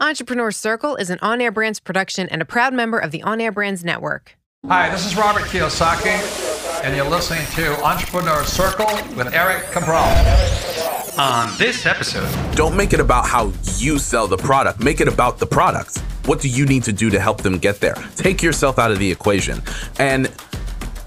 [0.00, 3.38] Entrepreneur Circle is an on air brands production and a proud member of the On
[3.38, 4.38] Air Brands Network.
[4.66, 10.06] Hi, this is Robert Kiyosaki, and you're listening to Entrepreneur Circle with Eric Cabral.
[11.18, 14.82] On this episode, Don't make it about how you sell the product.
[14.82, 15.98] Make it about the product.
[16.24, 17.94] What do you need to do to help them get there?
[18.16, 19.60] Take yourself out of the equation.
[19.98, 20.32] And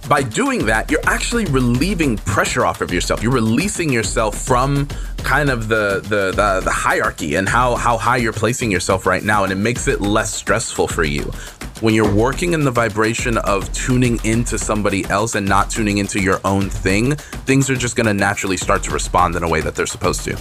[0.08, 3.24] by doing that, you're actually relieving pressure off of yourself.
[3.24, 4.88] You're releasing yourself from
[5.18, 9.24] kind of the the the, the hierarchy and how how high you're placing yourself right
[9.24, 11.24] now, and it makes it less stressful for you.
[11.82, 16.22] When you're working in the vibration of tuning into somebody else and not tuning into
[16.22, 19.76] your own thing, things are just to naturally start to respond in a way that
[19.76, 20.38] they're supposed to.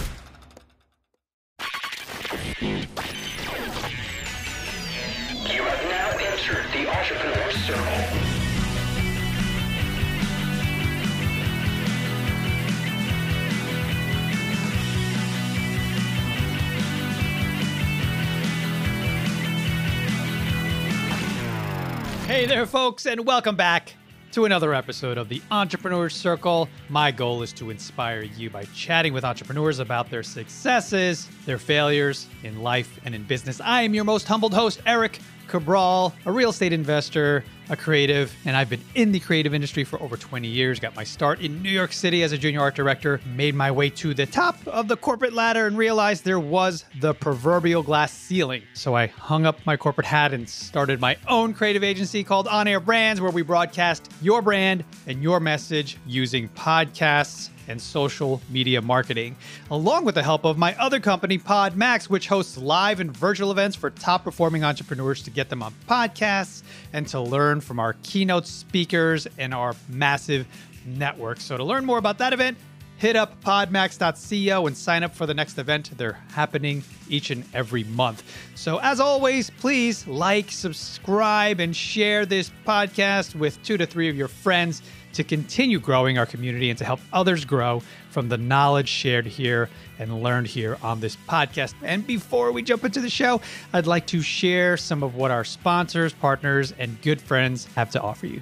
[22.33, 23.93] Hey there, folks, and welcome back
[24.31, 26.67] to another episode of the Entrepreneur Circle.
[26.89, 32.25] My goal is to inspire you by chatting with entrepreneurs about their successes, their failures
[32.41, 33.61] in life and in business.
[33.61, 38.55] I am your most humbled host, Eric Cabral, a real estate investor, a creative, and
[38.55, 40.79] I've been in the creative industry for over 20 years.
[40.79, 43.89] Got my start in New York City as a junior art director, made my way
[43.91, 48.63] to the top of the corporate ladder, and realized there was the proverbial glass ceiling.
[48.73, 52.67] So I hung up my corporate hat and started my own creative agency called On
[52.67, 58.81] Air Brands, where we broadcast your brand and your message using podcasts and social media
[58.81, 59.35] marketing,
[59.71, 63.75] along with the help of my other company, PodMax, which hosts live and virtual events
[63.75, 68.47] for top performing entrepreneurs to get them on podcasts and to learn from our keynote
[68.47, 70.47] speakers and our massive
[70.85, 71.39] network.
[71.39, 72.57] So, to learn more about that event,
[72.97, 75.91] hit up podmax.co and sign up for the next event.
[75.97, 78.23] They're happening each and every month.
[78.55, 84.15] So, as always, please like, subscribe, and share this podcast with two to three of
[84.15, 84.81] your friends
[85.13, 89.69] to continue growing our community and to help others grow from the knowledge shared here
[89.99, 91.73] and learned here on this podcast.
[91.83, 93.41] And before we jump into the show,
[93.73, 98.01] I'd like to share some of what our sponsors, partners, and good friends have to
[98.01, 98.41] offer you.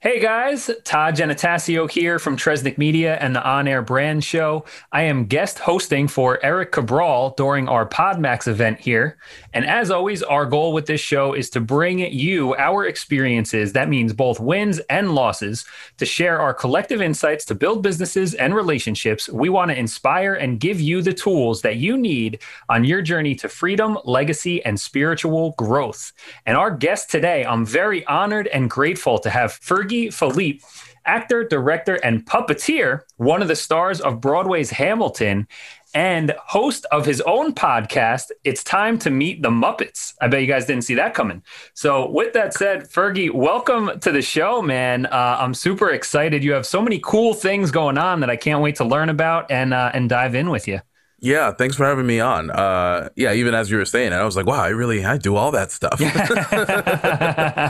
[0.00, 4.64] Hey guys, Todd Genatasio here from Tresnick Media and the On Air Brand Show.
[4.92, 9.18] I am guest hosting for Eric Cabral during our Podmax event here.
[9.52, 13.88] And as always, our goal with this show is to bring you our experiences, that
[13.88, 15.64] means both wins and losses,
[15.96, 19.28] to share our collective insights to build businesses and relationships.
[19.28, 22.38] We want to inspire and give you the tools that you need
[22.68, 26.12] on your journey to freedom, legacy, and spiritual growth.
[26.46, 30.60] And our guest today, I'm very honored and grateful to have Fergie Philippe,
[31.04, 35.48] actor, director, and puppeteer, one of the stars of Broadway's Hamilton,
[35.94, 40.14] and host of his own podcast, It's Time to Meet the Muppets.
[40.20, 41.42] I bet you guys didn't see that coming.
[41.72, 45.06] So, with that said, Fergie, welcome to the show, man.
[45.06, 46.44] Uh, I'm super excited.
[46.44, 49.50] You have so many cool things going on that I can't wait to learn about
[49.50, 50.80] and uh, and dive in with you.
[51.20, 52.50] Yeah, thanks for having me on.
[52.50, 55.16] Uh, yeah, even as you were saying it, I was like, wow, I really I
[55.18, 56.00] do all that stuff.
[56.00, 57.68] I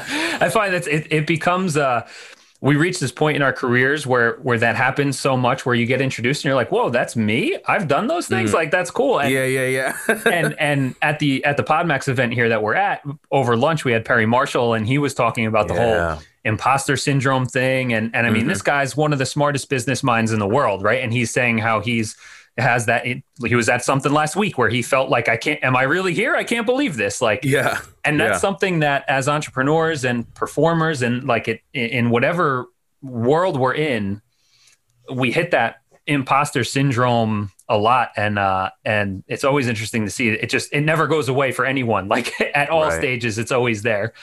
[0.52, 2.06] find that it, it becomes uh
[2.60, 5.86] we reach this point in our careers where where that happens so much where you
[5.86, 7.56] get introduced and you're like, whoa, that's me.
[7.66, 8.50] I've done those things.
[8.50, 8.54] Mm.
[8.54, 9.20] Like that's cool.
[9.20, 10.20] And, yeah, yeah, yeah.
[10.26, 13.92] and and at the at the Podmax event here that we're at over lunch, we
[13.92, 16.14] had Perry Marshall and he was talking about the Yeah.
[16.14, 17.92] whole imposter syndrome thing.
[17.92, 18.48] And and I mean, Mhm.
[18.48, 21.00] this guy's one of the smartest business minds in the world, right?
[21.02, 22.16] And he's saying how he's
[22.58, 25.62] has that it, he was at something last week where he felt like I can't
[25.62, 26.34] am I really here?
[26.36, 27.20] I can't believe this.
[27.22, 27.80] Like yeah.
[28.04, 28.38] and that's Yeah.
[28.38, 32.66] something that as entrepreneurs and performers and like it in whatever
[33.02, 34.20] world we're in
[35.12, 35.76] we hit that
[36.06, 40.28] imposter syndrome a lot, and uh, and it's always interesting to see.
[40.30, 42.08] It just it never goes away for anyone.
[42.14, 42.98] Like at all Right.
[42.98, 44.14] stages, it's always there.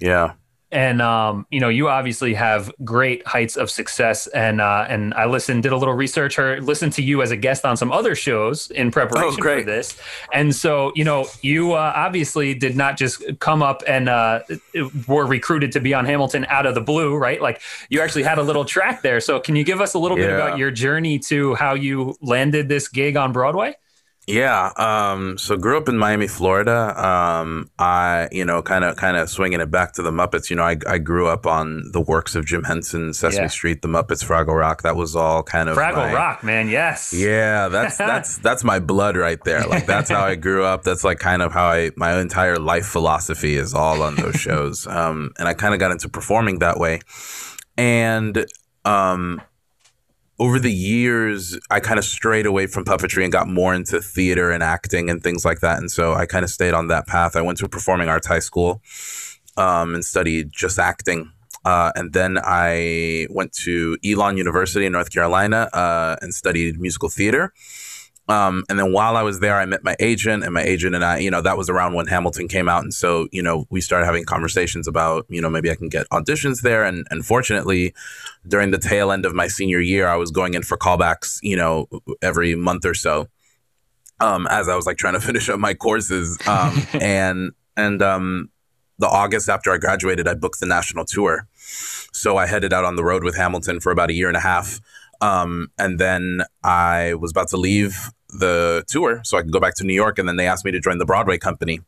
[0.00, 0.32] Yeah.
[0.74, 4.26] And um, you know, you obviously have great heights of success.
[4.26, 7.36] And uh, and I listened, did a little research, or listened to you as a
[7.36, 9.66] guest on some other shows in preparation for Oh, great.
[9.66, 9.96] this.
[10.32, 14.40] And so, you know, you uh, obviously did not just come up and uh,
[15.06, 17.40] were recruited to be on Hamilton out of the blue, right?
[17.40, 19.20] Like you actually had a little track there.
[19.20, 22.68] So can you give us a little bit about your journey to how you landed
[22.68, 23.76] this gig on Broadway?
[24.26, 24.70] Yeah.
[24.76, 26.94] Um, so grew up in Miami, Florida.
[26.98, 30.48] Um, I, you know, kind of, kind of swinging it back to the Muppets.
[30.48, 33.48] You know, I, I grew up on the works of Jim Henson, Sesame Yeah.
[33.48, 34.82] Street, the Muppets, Fraggle Rock.
[34.82, 36.68] That was all kind of Fraggle my- Rock, man.
[36.68, 37.12] Yes.
[37.12, 39.66] Yeah, that's that's that's my blood right there.
[39.66, 40.84] Like that's how I grew up.
[40.84, 44.86] That's like kind of how I my entire life philosophy is all on those shows.
[44.86, 47.00] Um, and I kind of got into performing that way.
[47.76, 48.46] And
[48.86, 49.40] um,
[50.38, 54.50] over the years, I kind of strayed away from puppetry and got more into theater
[54.50, 55.78] and acting and things like that.
[55.78, 57.36] And so I kind of stayed on that path.
[57.36, 58.82] I went to a performing arts high school
[59.56, 61.30] um, and studied just acting.
[61.64, 67.08] Uh, and then I went to Elon University in North Carolina uh, and studied musical
[67.08, 67.52] theater.
[68.26, 71.04] Um, and then while I was there, I met my agent, and my agent and
[71.04, 73.80] I, you know, that was around when Hamilton came out, and so you know, we
[73.80, 76.84] started having conversations about, you know, maybe I can get auditions there.
[76.84, 77.94] And and fortunately,
[78.48, 81.56] during the tail end of my senior year, I was going in for callbacks, you
[81.56, 81.86] know,
[82.22, 83.28] every month or so,
[84.20, 86.38] um, as I was like trying to finish up my courses.
[86.48, 88.50] Um, and and um,
[88.98, 91.46] the August after I graduated, I booked the national tour.
[92.12, 94.40] So I headed out on the road with Hamilton for about a year and a
[94.40, 94.80] half.
[95.24, 99.74] Um, and then I was about to leave the tour so I could go back
[99.76, 100.18] to New York.
[100.18, 101.80] And then they asked me to join the Broadway company,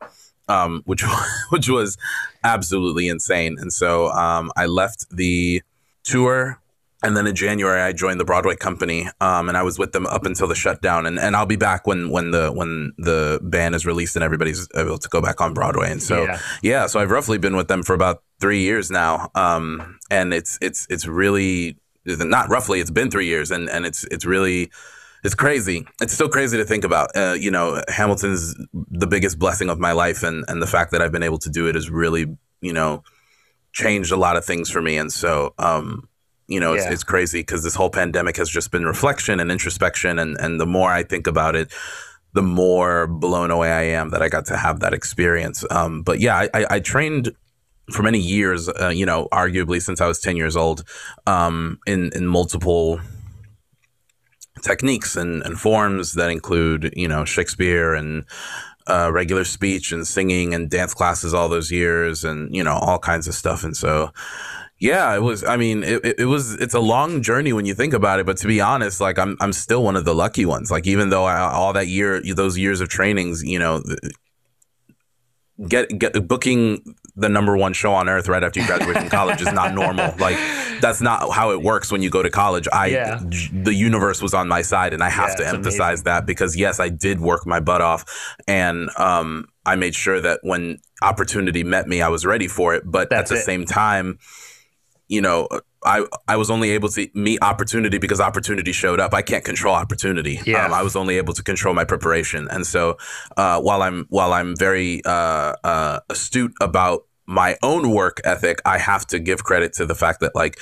[0.49, 1.05] um, which,
[1.51, 1.99] which was
[2.43, 3.57] absolutely insane.
[3.61, 5.63] And so um, I left the
[6.03, 6.61] tour.
[7.03, 10.07] And then in January, I joined the Broadway company, um, and I was with them
[10.07, 11.05] up until the shutdown.
[11.05, 14.67] And, and I'll be back when when the when the ban is released and everybody's
[14.75, 15.93] able to go back on Broadway.
[15.93, 16.41] And so Yeah.
[16.63, 20.59] yeah, so I've roughly been with them for about three years now, um, and it's
[20.63, 22.81] it's it's really not roughly.
[22.81, 24.71] It's been three years, and and it's it's really
[25.25, 25.87] it's crazy.
[26.01, 27.11] It's still crazy to think about.
[27.17, 31.03] Uh, you know, Hamilton's the biggest blessing of my life, and and the fact that
[31.03, 32.27] I've been able to do it has really
[32.61, 33.03] you know
[33.73, 34.97] changed a lot of things for me.
[34.97, 36.09] And so, um,
[36.49, 40.19] you know, it's, it's crazy because this whole pandemic has just been reflection and introspection,
[40.19, 41.73] and and the more I think about it,
[42.33, 45.65] the more blown away I am that I got to have that experience.
[45.71, 47.35] Um, but yeah, I, I, I trained
[47.91, 50.85] for many years, uh, you know, arguably since I was 10 years old,
[51.27, 53.01] um, in, in multiple
[54.63, 58.25] techniques and, and forms that include, you know, Shakespeare and
[58.89, 62.99] uh, regular speech and singing and dance classes all those years and, you know, all
[62.99, 63.65] kinds of stuff.
[63.65, 64.11] And so,
[64.79, 65.43] yeah, it was.
[65.43, 66.53] I mean, it, it, was.
[66.55, 68.27] It's a long journey when you think about it.
[68.27, 70.71] But to be honest, like I'm, I'm still one of the lucky ones.
[70.71, 73.83] Like even though I, all that year, those years of trainings, you know,
[75.67, 79.41] get get booking the number one show on earth right after you graduate from college
[79.41, 80.15] is not normal.
[80.19, 80.37] Like
[80.81, 82.69] that's not how it works when you go to college.
[82.73, 83.21] I Yeah.
[83.53, 86.81] the universe was on my side, and I have Yeah, to emphasize that because yes,
[86.81, 88.05] I did work my butt off,
[88.47, 92.83] and um, I made sure that when opportunity met me, I was ready for it.
[92.85, 93.45] But That's at the it.
[93.45, 94.19] same time,
[95.09, 95.49] you know.
[95.85, 99.15] I, I was only able to meet opportunity because opportunity showed up.
[99.15, 100.41] I can't control opportunity.
[100.45, 100.65] Yeah.
[100.67, 102.97] Um, I was only able to control my preparation, and so
[103.37, 108.79] uh, while I'm while I'm very uh, uh, astute about my own work ethic, I
[108.79, 110.59] have to give credit to the fact that like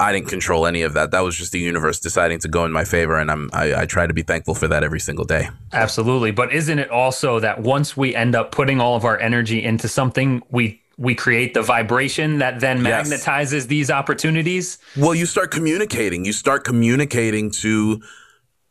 [0.00, 1.10] I didn't control any of that.
[1.10, 3.86] That was just the universe deciding to go in my favor, and I'm I, I
[3.86, 5.48] try to be thankful for that every single day.
[5.72, 6.30] Absolutely.
[6.30, 9.88] But isn't it also that once we end up putting all of our energy into
[9.88, 13.08] something, we we create the vibration that then Yes.
[13.08, 14.78] magnetizes these opportunities?
[14.96, 16.24] Well, you start communicating.
[16.24, 18.00] You start communicating to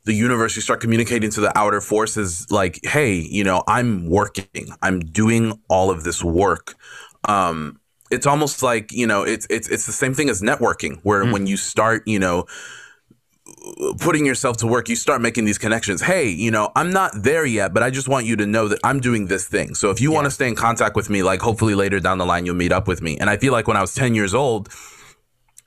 [0.06, 0.56] the universe.
[0.56, 4.68] You start communicating to the outer forces like, hey, you know, I'm working.
[4.82, 6.76] I'm doing all of this work.
[7.28, 7.80] Um,
[8.12, 11.48] it's almost like, you know, it's it's it's the same thing as networking, where when
[11.48, 12.46] you start, you know,
[14.00, 16.02] putting yourself to work, you start making these connections.
[16.02, 18.80] Hey, you know, I'm not there yet, but I just want you to know that
[18.84, 19.76] I'm doing this thing.
[19.76, 22.26] So if you want to stay in contact with me, like hopefully later down the
[22.26, 23.18] line, you'll meet up with me.
[23.18, 24.70] And I feel like when I was 10 years old,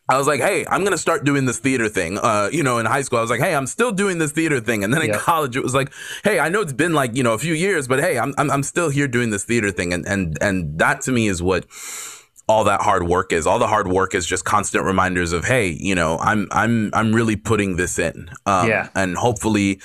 [0.09, 2.19] I was like, hey, I'm going to start doing this theater thing.
[2.19, 4.61] Uh, you know, in high school, I was like, hey, I'm still doing this theater
[4.61, 4.85] thing.
[4.85, 7.33] And then in college, it was like, hey, I know it's been like, you know,
[7.33, 9.93] a few years, but hey, I'm, I'm, I'm still here doing this theater thing.
[9.93, 11.67] And, and, and that to me is what
[12.49, 13.49] all that hard work is.
[13.49, 17.13] All the hard work is just constant reminders of, hey, you know, I'm, I'm, I'm
[17.13, 18.31] really putting this in.
[18.47, 18.89] Um, Yeah.
[18.95, 19.81] And hopefully,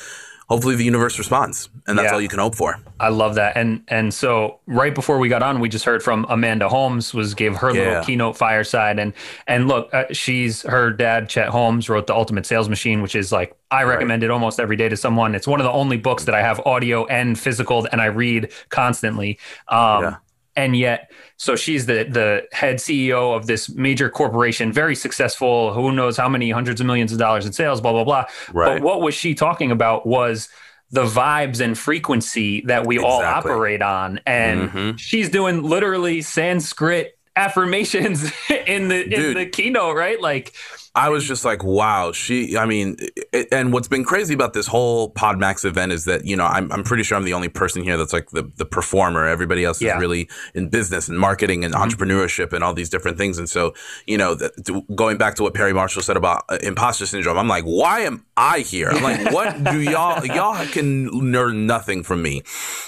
[0.52, 2.14] hopefully the universe responds, and that's Yeah.
[2.14, 2.78] all you can hope for.
[3.00, 3.56] I love that.
[3.56, 7.34] And and so right before we got on, we just heard from Amanda Holmes was
[7.34, 7.82] gave her Yeah.
[7.88, 9.00] little keynote fireside.
[9.00, 9.14] And
[9.48, 13.32] and look, uh, she's her dad Chet Holmes wrote the Ultimate Sales Machine, which is
[13.32, 15.34] like I recommend it almost every day to someone.
[15.36, 18.52] It's one of the only books that I have audio and physical, and I read
[18.70, 19.40] constantly.
[19.70, 20.16] Um, Yeah.
[20.58, 21.11] And yet,
[21.42, 25.74] so she's the the head CEO of this major corporation, very successful.
[25.74, 27.82] Who knows how many hundreds of millions of dollars in sales?
[27.82, 28.26] Blah blah blah.
[28.54, 28.76] Right.
[28.76, 30.06] But what was she talking about?
[30.06, 30.50] Was
[30.92, 35.00] the vibes and frequency that we all operate on, and Mhm.
[35.00, 38.32] she's doing literally Sanskrit affirmations
[38.68, 39.38] in the in Dude.
[39.38, 40.22] the keynote, right?
[40.22, 40.54] Like,
[40.94, 42.12] I was just like, wow.
[42.12, 42.98] She, I mean,
[43.32, 46.70] it, and what's been crazy about this whole PodMax event is that, you know, I'm,
[46.70, 49.26] I'm pretty sure I'm the only person here that's like the, the performer.
[49.26, 53.40] Everybody else is really in business and marketing and entrepreneurship and all these different things.
[53.40, 53.74] And so,
[54.06, 57.48] you know, the, going back to what Perry Marshall said about uh, imposter syndrome, I'm
[57.48, 58.90] like, why am I here?
[58.90, 62.44] I'm like, what do y'all, y'all can learn nothing from me.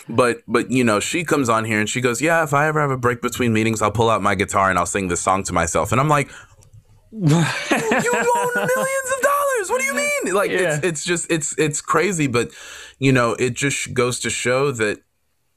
[0.10, 2.82] But, but, you know, she comes on here and she goes, yeah, if I ever
[2.82, 5.44] have a break between meetings, I'll pull out my guitar and I'll sing this song
[5.44, 5.94] to myself.
[5.94, 6.30] And I'm like,
[7.14, 9.70] you own millions of dollars.
[9.70, 10.34] What do you mean?
[10.34, 10.76] Like Yeah.
[10.76, 12.52] it's it's just it's it's crazy, but
[13.00, 15.00] you know, it just goes to show that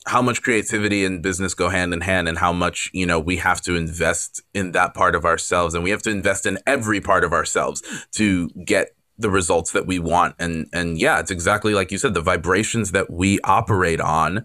[0.07, 3.39] how much creativity and business go hand in hand and how much, you know, we
[3.39, 7.01] have to invest in that part of ourselves and we have to invest in every
[7.01, 7.83] part of ourselves
[8.13, 12.13] to get the results that we want and and yeah, it's exactly like you said
[12.15, 14.45] the vibrations that we operate on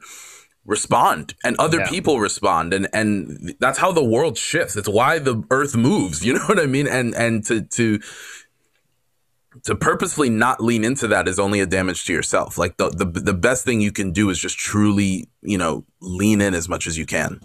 [0.65, 1.89] respond and other Yeah.
[1.89, 2.73] people respond.
[2.73, 4.75] And and that's how the world shifts.
[4.75, 6.87] It's why the earth moves you know what i mean?
[6.87, 7.99] And and to to
[9.63, 12.57] to purposefully not lean into that is only a damage to yourself.
[12.57, 16.41] Like the the, the best thing you can do is just truly you know lean
[16.41, 17.41] in as much as you can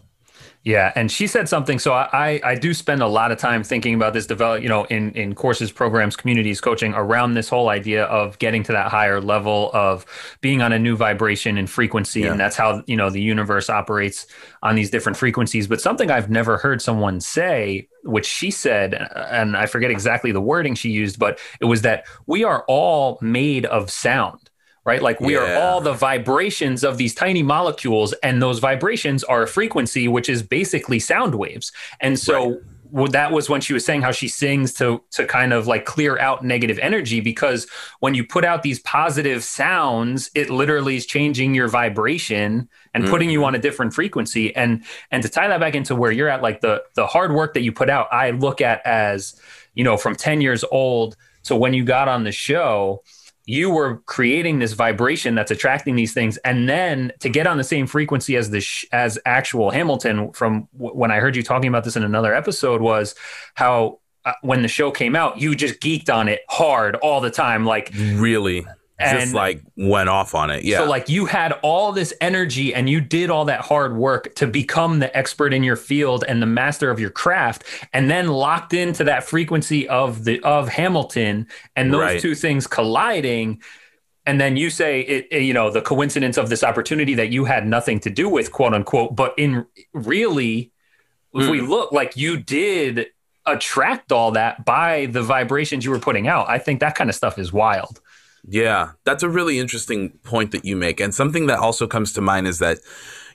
[0.67, 1.79] Yeah, and she said something.
[1.79, 4.83] So I, I do spend a lot of time thinking about this develop, you know,
[4.87, 9.21] in in courses, programs, communities, coaching around this whole idea of getting to that higher
[9.21, 10.05] level of
[10.41, 12.33] being on a new vibration and frequency, Yeah.
[12.33, 14.27] and that's how you know the universe operates
[14.65, 15.69] on these different frequencies.
[15.69, 20.41] But something I've never heard someone say, which she said, and I forget exactly the
[20.41, 24.46] wording she used, but it was that we are all made of sound.
[24.87, 25.03] Right.
[25.03, 29.49] Like we are all the vibrations of these tiny molecules, and those vibrations are a
[29.49, 31.73] frequency, which is basically sound waves.
[32.01, 32.61] And so Right.
[32.93, 35.87] well, that was when she was saying how she sings to to kind of like
[35.87, 37.67] clear out negative energy because
[37.99, 43.29] when you put out these positive sounds, it literally is changing your vibration and putting
[43.29, 43.47] you mm-hmm.
[43.47, 44.55] on a different frequency.
[44.55, 47.55] And and to tie that back into where you're at, like the the hard work
[47.55, 49.35] that you put out, I look at as
[49.75, 53.03] you know from 10 years old to when you got on the show
[53.47, 56.37] you were creating this vibration that's attracting these things.
[56.39, 60.69] And then to get on the same frequency as the sh- as actual hamilton from
[60.77, 63.15] w- when i heard you talking about this in another episode was
[63.55, 67.31] how uh, when the show came out you just geeked on it hard all the
[67.31, 67.65] time.
[67.65, 68.67] Like really
[68.99, 70.65] And- just like went off on it.
[70.65, 70.79] Yeah.
[70.79, 74.47] So like you had all this energy and you did all that hard work to
[74.47, 78.73] become the expert in your field and the master of your craft and then locked
[78.73, 82.21] into that frequency of the of Hamilton and those Right.
[82.21, 83.61] two things colliding.
[84.25, 87.45] And then you say it, it- you know the coincidence of this opportunity that you
[87.45, 90.73] had nothing to do with quote unquote but in really
[91.35, 91.67] if we hmm.
[91.67, 93.09] look like you did
[93.45, 96.49] attract all that by the vibrations you were putting out.
[96.49, 98.01] I think that kind of stuff is wild
[98.49, 101.01] Yeah, that's a really interesting point that you make.
[101.01, 102.79] And something that also comes to mind is that,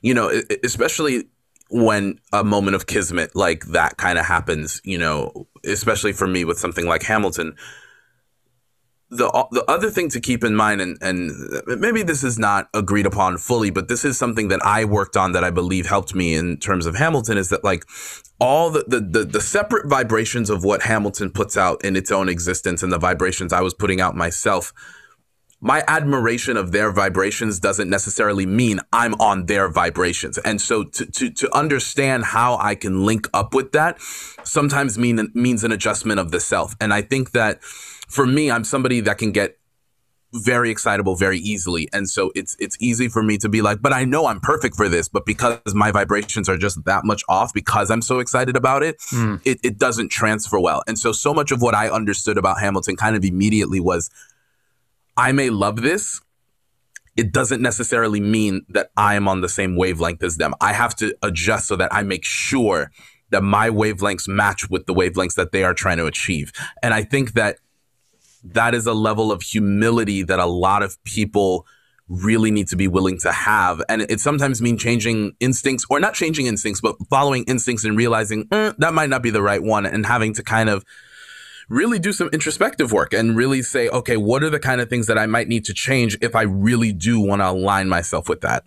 [0.02, 0.32] you know,
[0.64, 1.26] especially
[1.70, 6.46] when a moment of kismet like that kind of happens, you know, especially for me
[6.46, 7.56] with something like Hamilton,
[9.10, 11.32] the the other thing to keep in mind, and and
[11.68, 15.34] maybe this is not agreed upon fully, but this is something that I worked on
[15.34, 17.84] that I believe helped me in terms of Hamilton is that like
[18.40, 22.30] all the the the, the separate vibrations of what Hamilton puts out in its own
[22.30, 24.72] existence and the vibrations I was putting out myself
[25.62, 30.40] my admiration of their vibrations doesn't necessarily mean I'm on their vibrations.
[30.40, 34.02] And so to, to, to understand how I can link up with that
[34.44, 36.76] sometimes mean, means an adjustment of the self.
[36.82, 39.60] And I think that for me, I'm somebody that can get
[40.34, 41.90] very excitable very easily.
[41.92, 44.76] And so it's it's easy for me to be like, but I know I'm perfect
[44.76, 48.56] for this, but because my vibrations are just that much off because I'm so excited
[48.56, 49.36] about it, hmm.
[49.44, 50.84] it, it doesn't transfer well.
[50.88, 54.10] And so so much of what I understood about Hamilton kind of immediately was
[55.18, 56.22] I may love this.
[57.18, 60.54] It doesn't necessarily mean that I am on the same wavelength as them.
[60.62, 62.92] I have to adjust so that I make sure
[63.32, 66.52] that my wavelengths match with the wavelengths that they are trying to achieve.
[66.82, 67.58] And I think that
[68.44, 71.66] that is a level of humility that a lot of people
[72.08, 73.82] really need to be willing to have.
[73.88, 78.48] And it sometimes means changing instincts or not changing instincts, but following instincts and realizing
[78.52, 80.84] "Eh, that might not be the right one and having to kind of
[81.72, 85.08] really do some introspective work and really say, okay, what are the kind of things
[85.08, 88.42] that I might need to change if I really do want to align myself with
[88.42, 88.64] that?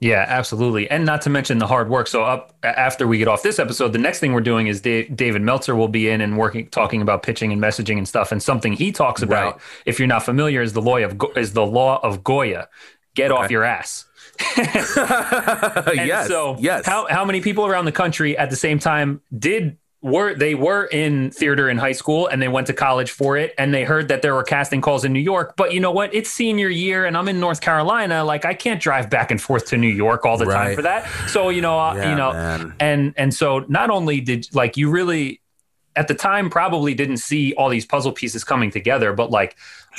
[0.00, 0.90] Yeah, absolutely.
[0.90, 2.06] And not to mention the hard work.
[2.06, 5.14] So up after we get off this episode, the next thing we're doing is Dave,
[5.14, 8.32] David Meltzer will be in and working, talking about pitching and messaging and stuff.
[8.32, 9.62] And something he talks about, Right.
[9.84, 12.68] if you're not familiar, is the law of is the law of Goya.
[13.14, 14.06] Get off your ass.
[15.94, 16.28] Yes.
[16.28, 16.86] So yes.
[16.86, 20.86] how how many people around the country at the same time did were they were
[20.86, 24.08] in theater in high school and they went to college for it and they heard
[24.08, 25.54] that there were casting calls in New York.
[25.56, 26.14] But you know what?
[26.14, 28.24] It's senior year and I'm in North Carolina.
[28.24, 31.06] Like I can't drive back and forth to New York all the time for that.
[31.28, 32.74] So you know Yeah, you know man.
[32.80, 35.39] and and so not only did like you really
[36.00, 39.54] at the time probably didn't see all these puzzle pieces coming together but like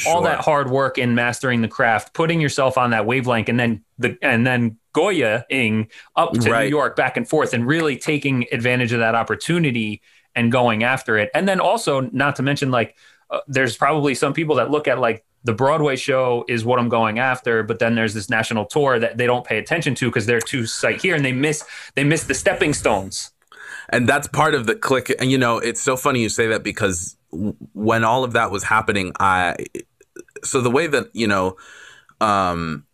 [0.07, 3.83] all that hard work in mastering the craft putting yourself on that wavelength and then
[3.99, 6.63] the and then goya-ing up to Right.
[6.63, 10.01] new york back and forth and really taking advantage of that opportunity
[10.33, 12.97] and going after it and then also not to mention like
[13.29, 16.89] uh, there's probably some people that look at like the Broadway show is what I'm
[16.89, 20.27] going after, but then there's this national tour that they don't pay attention to because
[20.27, 21.63] they're too sight here and they miss
[21.95, 23.31] they miss the stepping stones.
[23.91, 26.63] And that's part of the click and you know it's so funny you say that
[26.63, 27.17] because
[27.73, 29.55] when all of that was happening i
[30.43, 31.55] so the way that you know
[32.19, 32.85] um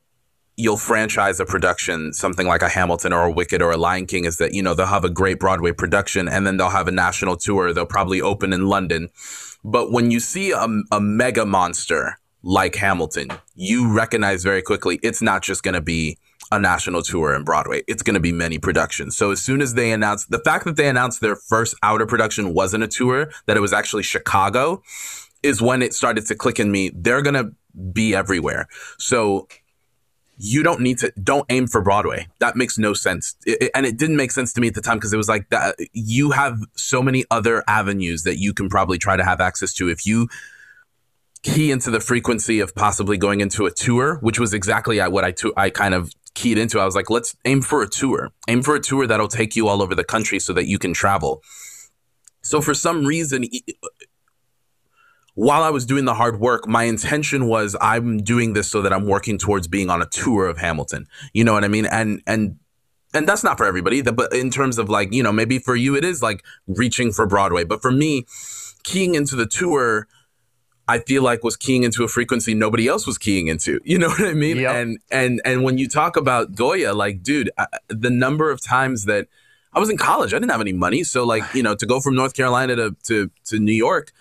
[0.58, 4.26] you'll franchise a production something like a hamilton or a wicked or a lion king
[4.26, 6.92] is that you know they'll have a great broadway production and then they'll have a
[6.92, 7.72] national tour.
[7.72, 9.10] They'll probably open in london.
[9.64, 15.22] But when you see a, a mega monster like hamilton you recognize very quickly it's
[15.22, 16.18] not just going to be
[16.52, 17.84] a national tour in Broadway.
[17.88, 19.18] It's going to be many productions.
[19.18, 22.54] So as soon as they announced the fact that they announced their first outer production
[22.54, 24.82] wasn't a tour, that it was actually Chicago,
[25.44, 26.92] is when it started to click in me.
[26.96, 27.52] They're going to
[27.94, 28.68] be everywhere.
[28.98, 29.48] So
[30.40, 32.28] you don't need to don't aim for Broadway.
[32.40, 33.36] That makes no sense.
[33.46, 35.28] It- it- and it didn't make sense to me at the time because it was
[35.28, 39.42] like that you have so many other avenues that you can probably try to have
[39.42, 40.28] access to if you
[41.44, 45.32] key into the frequency of possibly going into a tour, which was exactly what I
[45.32, 46.80] to- I kind of keyed into.
[46.80, 48.32] I was like, let's aim for a tour.
[48.48, 50.94] Aim for a tour that'll take you all over the country so that you can
[50.94, 51.42] travel.
[52.44, 53.46] So for some reason,
[55.34, 58.94] while I was doing the hard work, my intention was I'm doing this so that
[58.94, 61.08] I'm working towards being on a tour of Hamilton.
[61.34, 61.88] You know what I mean?
[61.88, 62.58] And and
[63.14, 64.02] and that's not for everybody.
[64.04, 67.26] But in terms of like, you know, maybe for you it is like reaching for
[67.26, 67.64] Broadway.
[67.64, 68.28] But for me,
[68.84, 70.08] keying into the tour,
[70.88, 73.80] I feel like was keying into a frequency nobody else was keying into.
[73.86, 74.58] You know what I mean?
[74.58, 74.76] Yep.
[74.76, 79.06] And and and when you talk about Goya, like, dude, I, the number of times
[79.06, 79.28] that
[79.74, 82.00] I was in college, I didn't have any money, so like, you know, to go
[82.00, 84.12] from North Carolina to to to New York,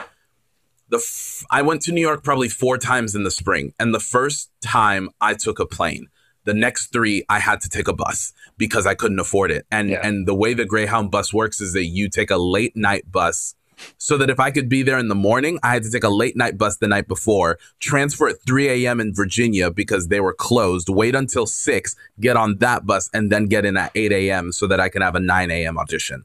[0.88, 4.00] the f- I went to New York probably four times in the spring, and the
[4.00, 6.08] first time I took a plane.
[6.44, 9.66] The next three, I had to take a bus because I couldn't afford it.
[9.72, 10.00] And Yeah.
[10.06, 13.56] and the way the Greyhound bus works is that you take a late night bus
[13.98, 16.08] so that if I could be there in the morning, I had to take a
[16.08, 19.00] late night bus the night before, transfer at 3 a.m.
[19.00, 23.46] in Virginia because they were closed, wait until 6, get on that bus, and then
[23.46, 24.52] get in at 8 a.m.
[24.52, 25.78] so that I can have a 9 a.m.
[25.78, 26.24] audition.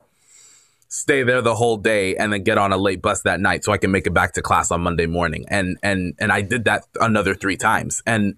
[0.88, 3.72] Stay there the whole day and then get on a late bus that night so
[3.72, 5.46] I can make it back to class on Monday morning.
[5.48, 8.04] And and and I did that another three times.
[8.06, 8.36] And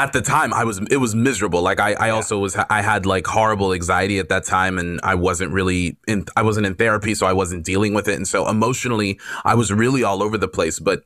[0.00, 1.60] at the time I was it was miserable.
[1.60, 5.14] Like I, I also was I had like horrible anxiety at that time and I
[5.14, 8.14] wasn't really in I wasn't in therapy so I wasn't dealing with it.
[8.14, 10.78] And so emotionally I was really all over the place.
[10.78, 11.04] But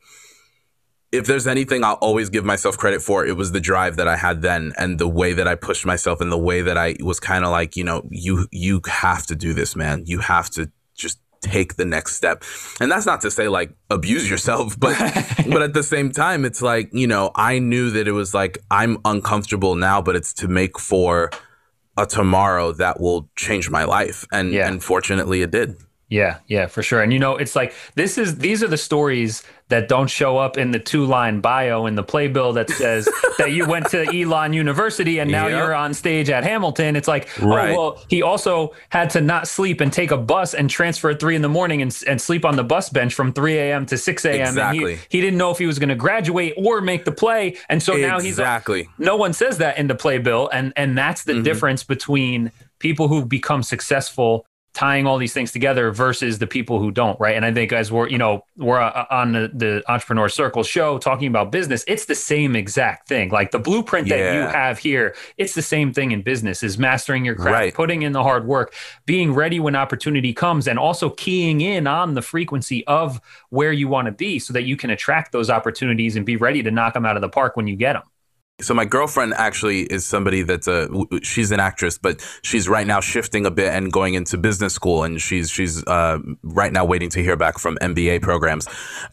[1.11, 4.17] if there's anything I'll always give myself credit for it was the drive that I
[4.17, 7.19] had then and the way that I pushed myself and the way that I was
[7.19, 10.05] kind of like you know you you have to do this man.
[10.07, 10.71] You have to
[11.45, 12.43] take the next step.
[12.81, 14.97] And that's not to say like abuse yourself but
[15.53, 18.59] but at the same time it's like you know i knew that it was like
[18.71, 21.31] i'm uncomfortable now but it's to make for
[21.97, 24.27] a tomorrow that will change my life.
[24.33, 24.67] And Yeah.
[24.69, 25.77] and fortunately it did
[26.09, 27.03] Yeah, yeah, for sure.
[27.03, 30.59] And you know, it's like this is these are the stories that don't show up
[30.59, 34.53] in the two line bio in the playbill that says that you went to Elon
[34.53, 35.57] University and now Yep.
[35.59, 36.95] you're on stage at Hamilton.
[36.97, 37.71] It's like, Right.
[37.75, 41.19] oh well, he also had to not sleep and take a bus and transfer at
[41.21, 43.87] three in the morning and, and sleep on the bus bench from 3 a.m.
[43.87, 44.35] to 6 a.m.
[44.41, 44.97] And Exactly.
[44.97, 47.57] he, he didn't know if he was going to graduate or make the play.
[47.71, 51.25] And so now he's exactly no one says that in the playbill and and that's
[51.25, 51.43] the Mm-hmm.
[51.43, 56.91] difference between people who become successful tying all these things together versus the people who
[56.91, 57.37] don't right?
[57.37, 60.99] And i think as we're you know we're uh, on the, the entrepreneur circle show
[60.99, 63.31] talking about business it's the same exact thing.
[63.31, 67.25] Like the blueprint that you have here it's the same thing in business is mastering
[67.25, 67.75] your craft Right.
[67.75, 68.75] putting in the hard work
[69.07, 73.87] being ready when opportunity comes and also keying in on the frequency of where you
[73.89, 76.95] want to be so that you can attract those opportunities and be ready to knock
[76.95, 78.03] them out of the park when you get them
[78.61, 80.89] So my girlfriend actually is somebody that's a
[81.25, 85.03] she's an actress, but she's right now shifting a bit and going into business school,
[85.03, 88.69] and she's she's uh, right now waiting to hear back from MBA programs.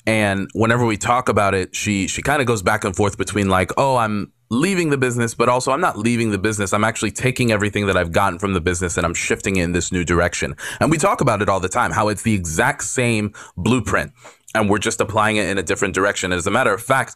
[0.05, 3.49] And whenever we talk about it, she she kind of goes back and forth between
[3.49, 6.71] like, oh, I'm leaving the business, but also I'm not leaving the business.
[6.71, 9.71] I'm actually taking everything that I've gotten from the business and I'm shifting it in
[9.71, 10.55] this new direction.
[10.79, 14.11] And we talk about it all the time, how it's the exact same blueprint,
[14.53, 16.31] and we're just applying it in a different direction.
[16.31, 17.15] As a matter of fact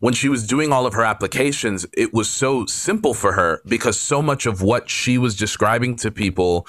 [0.00, 4.00] when she was doing all of her applications, it was so simple for her because
[4.00, 6.66] so much of what she was describing to people,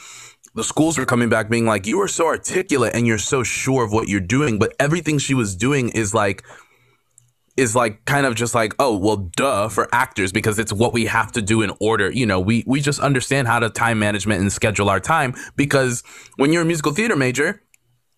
[0.54, 3.86] the schools were coming back being like, You are so articulate and you're so sure
[3.86, 4.60] of what you're doing.
[4.60, 6.44] But everything she was doing is like,
[7.58, 11.06] is like kind of just like oh well duh for actors because it's what we
[11.06, 14.40] have to do in order you know we we just understand how to time management
[14.40, 16.02] and schedule our time because
[16.38, 17.62] when you're a musical theater major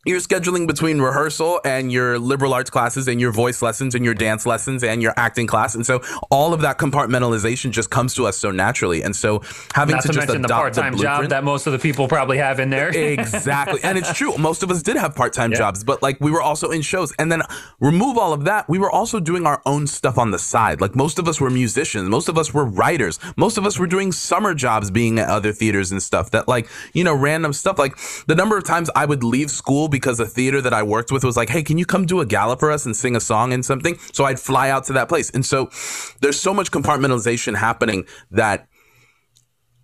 [0.06, 4.14] you're scheduling between rehearsal and your liberal arts classes and your voice lessons and your
[4.14, 5.76] dance lessons and your acting class.
[5.76, 9.02] And so all of that compartmentalization just comes to us so naturally.
[9.02, 9.42] And so
[9.74, 12.10] having Not to, to, just mention the part-time the job that most of the people
[12.10, 12.90] probably have in there.
[12.94, 13.80] exactly.
[13.82, 14.36] And it's true.
[14.38, 17.14] Most of us did have part time jobs, but like we were also in shows.
[17.18, 17.42] And then
[17.80, 20.82] remove all of that, we were also doing our own stuff on the side.
[20.82, 23.88] Like most of us were musicians, most of us were writers, most of us were
[23.88, 27.80] doing summer jobs being at other theaters and stuff that, like, you know, random stuff.
[27.80, 31.12] Like the number of times I would leave school because a theater that I worked
[31.14, 33.22] with was like, hey, can you come do a gala for us and sing a
[33.22, 33.98] song and something?
[34.12, 35.30] So I'd fly out to that place.
[35.30, 35.70] And so
[36.22, 38.68] there's so much compartmentalization happening that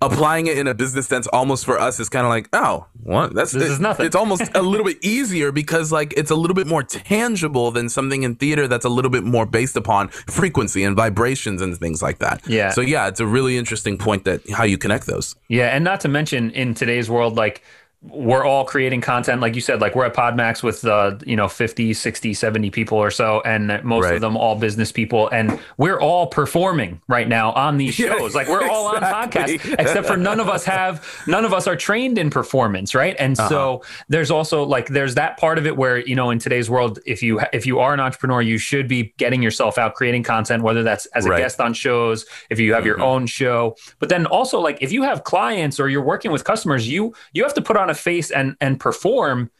[0.02, 3.34] applying it in a business sense almost for us is kind of like oh what
[3.36, 4.06] that's This it- is nothing.
[4.06, 7.90] it's almost a little bit easier because like it's a little bit more tangible than
[7.90, 12.02] something in theater that's a little bit more based upon frequency and vibrations and things
[12.02, 12.70] like that Yeah.
[12.72, 16.00] so yeah it's a really interesting point that how you connect those Yeah, and not
[16.02, 17.62] to mention in today's world, like
[18.02, 21.50] we're all creating content like you said like we're at podmax with uh you know
[21.50, 24.16] 50 60 70 people or so and most Right.
[24.16, 28.34] of them all business people and we're all performing right now on these Yeah, shows.
[28.36, 31.76] Like we're all on podcasts except for none of us have none of us are
[31.76, 33.18] trained in performance right?
[33.20, 36.70] And so there's also like there's that part of it where you know in today's
[36.70, 40.24] world if you if you are an entrepreneur you should be getting yourself out creating
[40.24, 41.40] content whether that's as a Right.
[41.40, 43.76] guest on shows if you have your own show.
[44.00, 47.44] But then also like if you have clients or you're working with customers you you
[47.44, 49.52] have to put on a face and and perform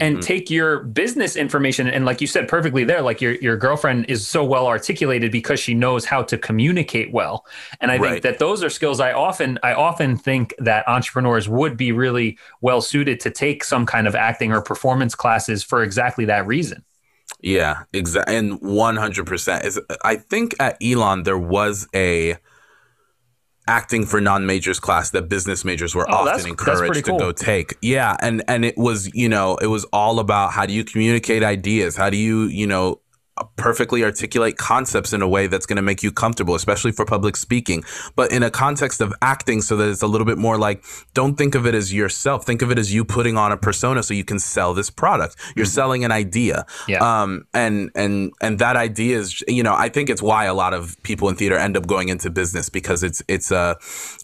[0.00, 0.22] and mm-hmm.
[0.22, 4.26] take your business information and like you said perfectly there like your your girlfriend is
[4.26, 7.44] so well articulated because she knows how to communicate well.
[7.80, 11.76] And i think that those are skills i often i often think that entrepreneurs would
[11.76, 16.24] be really well suited to take some kind of acting or performance classes for exactly
[16.24, 16.84] that reason.
[17.42, 22.36] Yeah exactly and 100% is i think at elon there was a
[23.70, 27.18] acting for non-majors class that business majors were Oh, often that's encouraged to cool.
[27.18, 30.72] go take yeah and and it was you know it was all about how do
[30.72, 33.00] you communicate ideas how do you you know
[33.56, 37.36] perfectly articulate concepts in a way that's going to make you comfortable especially for public
[37.36, 37.82] speaking
[38.16, 41.36] but in a context of acting so that it's a little bit more like don't
[41.36, 44.14] think of it as yourself think of it as you putting on a persona so
[44.14, 45.36] you can sell this product.
[45.56, 46.66] You're selling an idea.
[46.88, 46.98] Yeah.
[46.98, 50.74] um and and and that idea is you know i think it's why a lot
[50.74, 53.76] of people in theater end up going into business because it's it's a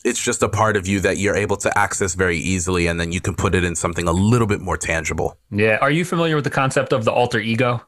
[0.05, 3.13] it's just a part of you that you're able to access very easily and then
[3.13, 5.39] you can put it in something a little bit more tangible.
[5.51, 5.79] Yeah.
[5.81, 7.83] Are you familiar with the concept of the alter ego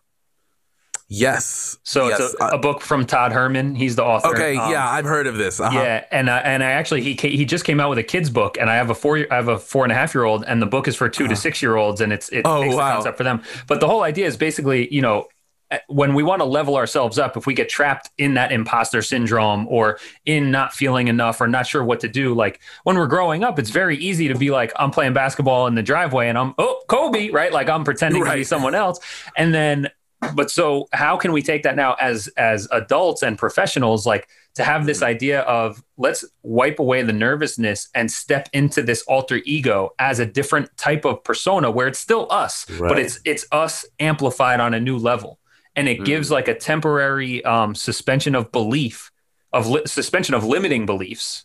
[1.09, 2.21] yes so yes.
[2.21, 5.27] it's a, a book from todd herman he's the author okay Um, yeah i've heard
[5.27, 5.79] of this uh-huh.
[5.79, 8.59] Yeah, and uh, and I actually he he just came out with a kids book,
[8.61, 10.61] and I have a four I have a four and a half year old, and
[10.61, 12.89] the book is for 2 to six year olds, and it's it Oh, takes wow.
[12.89, 13.43] the concept for them.
[13.67, 15.27] But the whole idea is basically, you know,
[15.71, 19.03] eh, when we want to level ourselves up, if we get trapped in that imposter
[19.03, 23.07] syndrome or in not feeling enough or not sure what to do, like when we're
[23.07, 26.37] growing up, it's very easy to be like, I'm playing basketball in the driveway, and
[26.39, 27.53] I'm oh Kobe, right?
[27.53, 29.01] Like I'm pretending to be someone else,
[29.37, 29.89] and then
[30.35, 34.65] but so how can we take that now as as adults and professionals like to
[34.65, 39.91] have this idea of let's wipe away the nervousness and step into this alter ego
[39.99, 44.61] as a different type of persona where it's still us but it's it's us amplified
[44.61, 45.39] on a new level.
[45.77, 49.13] And it gives like a temporary um, suspension of belief
[49.53, 51.45] of li- suspension of limiting beliefs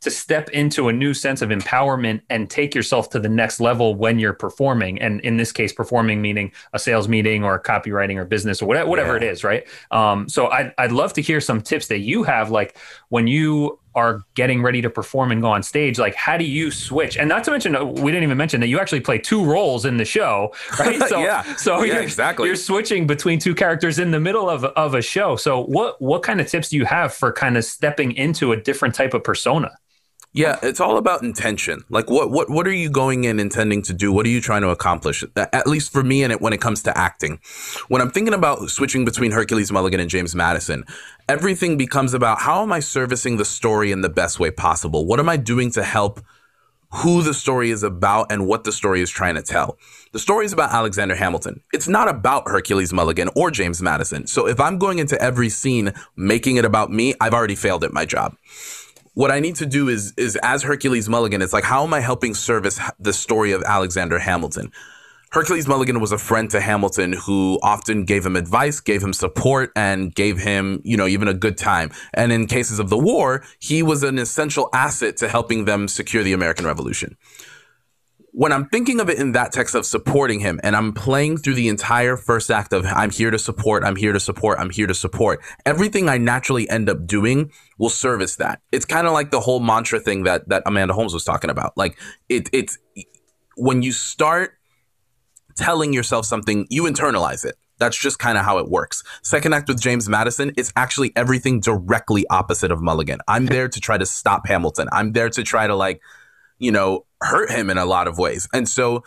[0.00, 3.94] to step into a new sense of empowerment and take yourself to the next level
[3.94, 5.00] when you're performing.
[5.00, 8.88] And in this case, performing meaning a sales meeting or copywriting or business or whatever,
[8.88, 9.30] whatever Yeah.
[9.30, 9.66] is, right?
[9.90, 12.76] Um, so I'd, I'd love to hear some tips that you have, like
[13.10, 16.70] when you are getting ready to perform and go on stage, like how do you
[16.70, 17.18] switch?
[17.18, 19.84] And not to mention, uh, we didn't even mention that you actually play two roles
[19.84, 20.98] in the show, right?
[21.08, 21.42] So, Yeah.
[21.56, 22.46] so Yeah, you're, exactly.
[22.46, 25.34] you're switching between two characters in the middle of, of a show.
[25.36, 28.56] So what, what kind of tips do you have for kind of stepping into a
[28.56, 29.72] different type of persona?
[30.32, 31.82] Yeah, it's all about intention.
[31.88, 34.12] Like what what what are you going in intending to do?
[34.12, 35.24] What are you trying to accomplish?
[35.34, 37.40] At least for me and it when it comes to acting.
[37.88, 40.84] When I'm thinking about switching between Hercules Mulligan and James Madison,
[41.28, 45.04] everything becomes about how am I servicing the story in the best way possible?
[45.04, 46.20] What am I doing to help
[46.92, 49.78] who the story is about and what the story is trying to tell.
[50.10, 51.62] The story is about Alexander Hamilton.
[51.72, 54.26] It's not about Hercules Mulligan or James Madison.
[54.26, 57.92] So if I'm going into every scene making it about me, I've already failed at
[57.92, 58.36] my job
[59.20, 62.00] what I need to do is is as Hercules Mulligan, it's like how am I
[62.00, 64.72] helping service the story of Alexander Hamilton?
[65.30, 69.72] Hercules Mulligan was a friend to Hamilton who often gave him advice, gave him support,
[69.76, 71.90] and gave him, you know, even a good time.
[72.14, 76.22] And in cases of the war, he was an essential asset to helping them secure
[76.22, 77.18] the American Revolution
[78.32, 81.54] when I'm thinking of it in that text of supporting him and I'm playing through
[81.54, 84.86] the entire first act of I'm here to support, I'm here to support, I'm here
[84.86, 88.60] to support, everything I naturally end up doing will service that.
[88.72, 91.76] It's kind of like the whole mantra thing that that Amanda Holmes was talking about.
[91.76, 92.78] Like it it's
[93.56, 94.52] when you start
[95.56, 97.56] telling yourself something, you internalize it.
[97.78, 99.02] That's just kind of how it works.
[99.22, 103.20] Second act with James Madison, it's actually everything directly opposite of Mulligan.
[103.26, 104.88] I'm there to try to stop Hamilton.
[104.92, 106.00] I'm there to try to like
[106.60, 108.48] you know, hurt him in a lot of ways.
[108.52, 109.02] And so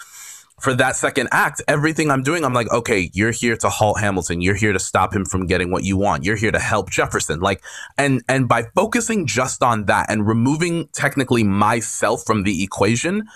[0.59, 4.41] for that second act, everything I'm doing, I'm like, okay, you're here to halt Hamilton.
[4.41, 6.23] You're here to stop him from getting what you want.
[6.23, 7.39] You're here to help Jefferson.
[7.39, 7.61] Like,
[7.97, 13.27] and and by focusing just on that and removing technically myself from the equation,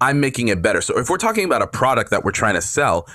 [0.00, 0.80] I'm making it better.
[0.80, 3.06] So if we're talking about a product that we're trying to sell,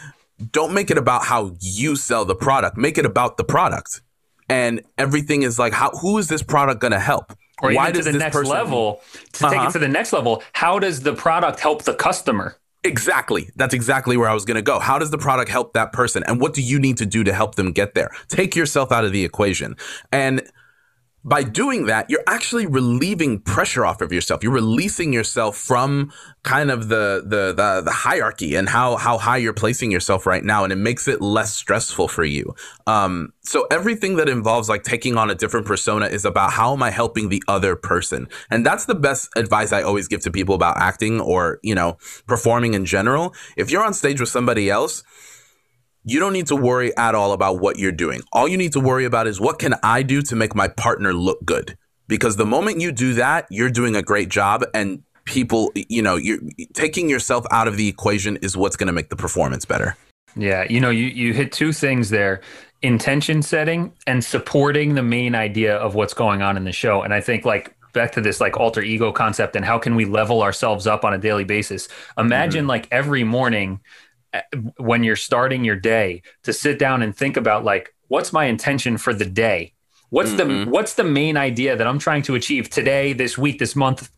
[0.51, 2.77] don't make it about how you sell the product.
[2.77, 4.01] Make it about the product.
[4.47, 7.33] And everything is like, how who is this product gonna help?
[7.61, 8.51] Or Why even to the next person...
[8.51, 9.01] level
[9.33, 9.49] to uh-huh.
[9.49, 9.71] take it uh-huh.
[9.71, 13.49] to the next level how does the product help the customer Exactly.
[13.55, 14.79] That's exactly where I was going to go.
[14.79, 16.23] How does the product help that person?
[16.27, 18.11] And what do you need to do to help them get there?
[18.27, 19.75] Take yourself out of the equation.
[20.11, 20.47] And
[21.25, 24.43] by doing that, you're actually relieving pressure off of yourself.
[24.43, 29.37] You're releasing yourself from kind of the, the the the, hierarchy and how how high
[29.37, 32.53] you're placing yourself right now, and it makes it less stressful for you.
[32.85, 36.83] Um, so everything that involves like taking on a different persona is about how am
[36.83, 40.53] I helping the other person, and that's the best advice I always give to people
[40.53, 43.33] about acting or you know performing in general.
[43.57, 45.03] If you're on stage with somebody else
[46.05, 48.21] you don't need to worry at all about what you're doing.
[48.31, 51.13] All you need to worry about is what can I do to make my partner
[51.13, 51.77] look good?
[52.07, 56.15] Because the moment you do that, you're doing a great job and people, you know,
[56.15, 56.39] you're
[56.73, 59.97] taking yourself out of the equation is what's going to make the performance better.
[60.37, 62.41] Yeah, you know, you you hit two things there.
[62.81, 67.01] Intention setting and supporting the main idea of what's going on in the show.
[67.01, 70.05] And I think like back to this like alter ego concept and how can we
[70.05, 71.87] level ourselves up on a daily basis.
[72.17, 72.69] Imagine mm-hmm.
[72.69, 73.79] like every morning
[74.77, 78.97] when you're starting your day to sit down and think about like what's my intention
[78.97, 79.73] for the day?
[80.09, 80.65] What's mm-hmm.
[80.65, 84.09] the what's the main idea that i'm trying to achieve today this week this month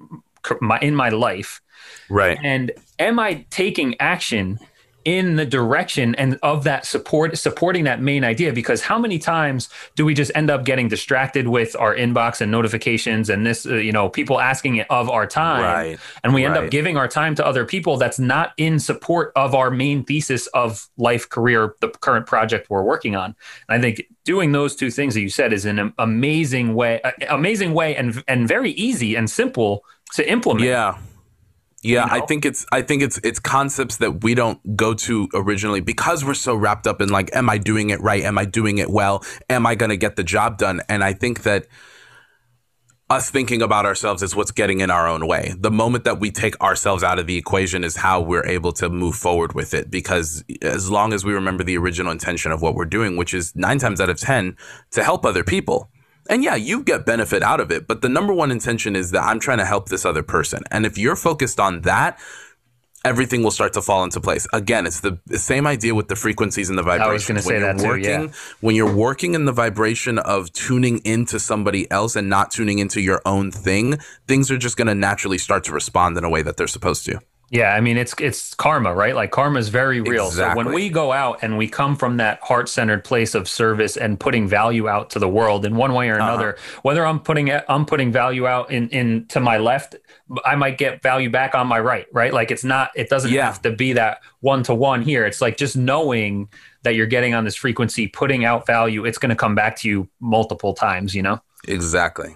[0.61, 1.61] my, in my life?
[2.09, 2.37] Right.
[2.43, 4.59] And am i taking action
[5.07, 9.69] in the direction and of that support supporting that main idea because how many times
[9.95, 13.75] do we just end up getting distracted with our inbox and notifications and this uh,
[13.75, 15.99] you know people asking of our time right.
[16.25, 16.65] and we end right.
[16.65, 20.47] up giving our time to other people that's not in support of our main thesis
[20.47, 23.33] of life career the current project we're working on
[23.69, 27.73] and i think doing those two things that you said is an amazing way amazing
[27.73, 30.97] way and and very easy and simple to implement yeah
[31.83, 32.23] yeah, you know?
[32.23, 36.25] I think it's I think it's it's concepts that we don't go to originally because
[36.25, 38.23] we're so wrapped up in like am I doing it right?
[38.23, 39.23] Am I doing it well?
[39.49, 40.81] Am I going to get the job done?
[40.89, 41.67] And I think that
[43.09, 45.53] us thinking about ourselves is what's getting in our own way.
[45.57, 48.89] The moment that we take ourselves out of the equation is how we're able to
[48.89, 49.89] move forward with it.
[49.89, 53.55] Because as long as we remember the original intention of what we're doing, which is
[53.55, 54.57] nine times out of 10
[54.91, 55.89] to help other people,
[56.29, 59.23] and yeah, you get benefit out of it, but the number one intention is that
[59.23, 60.63] I'm trying to help this other person.
[60.71, 62.19] And if you're focused on that,
[63.05, 64.47] everything will start to fall into place.
[64.53, 67.09] Again, it's the, same idea with the frequencies and the vibrations.
[67.09, 68.33] I was going to say that working, too.
[68.33, 68.55] Yeah.
[68.59, 72.99] When you're working in the vibration of tuning into somebody else and not tuning into
[73.01, 76.41] your own thing, things are just going to naturally start to respond in a way
[76.41, 77.19] that they're supposed to.
[77.49, 79.15] Yeah, I mean it's it's karma, right?
[79.15, 80.27] Like karma is very real.
[80.27, 80.61] Exactly.
[80.61, 84.19] So when we go out and we come from that heart-centered place of service and
[84.19, 86.29] putting value out to the world in one way or uh-huh.
[86.29, 86.79] another, uh-huh.
[86.81, 89.95] whether I'm putting I'm putting value out in in to my left,
[90.43, 92.33] I might get value back on my right, right?
[92.33, 93.45] Like it's not it doesn't yeah.
[93.45, 95.25] have to be that one to one here.
[95.25, 96.49] It's like just knowing
[96.83, 99.89] that you're getting on this frequency, putting out value, it's going to come back to
[99.89, 101.41] you multiple times, you know?
[101.67, 102.35] Exactly.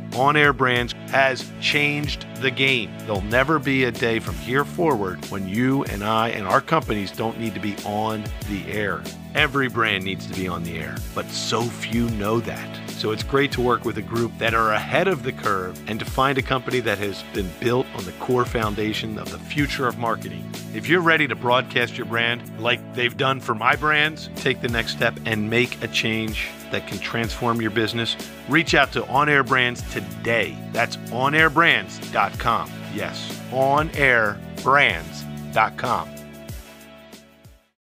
[0.15, 2.91] On Air Brands has changed the game.
[2.99, 7.11] There'll never be a day from here forward when you and I and our companies
[7.11, 9.01] don't need to be on the air.
[9.35, 12.89] Every brand needs to be on the air, but so few know that.
[12.89, 15.97] So it's great to work with a group that are ahead of the curve and
[15.99, 19.87] to find a company that has been built on the core foundation of the future
[19.87, 20.47] of marketing.
[20.75, 24.67] If you're ready to broadcast your brand like they've done for my brands, take the
[24.67, 28.15] next step and make a change that can transform your business.
[28.49, 30.57] Reach out to On Air Brands today.
[30.71, 32.71] That's onairbrands.com.
[32.93, 36.09] Yes, onairbrands.com.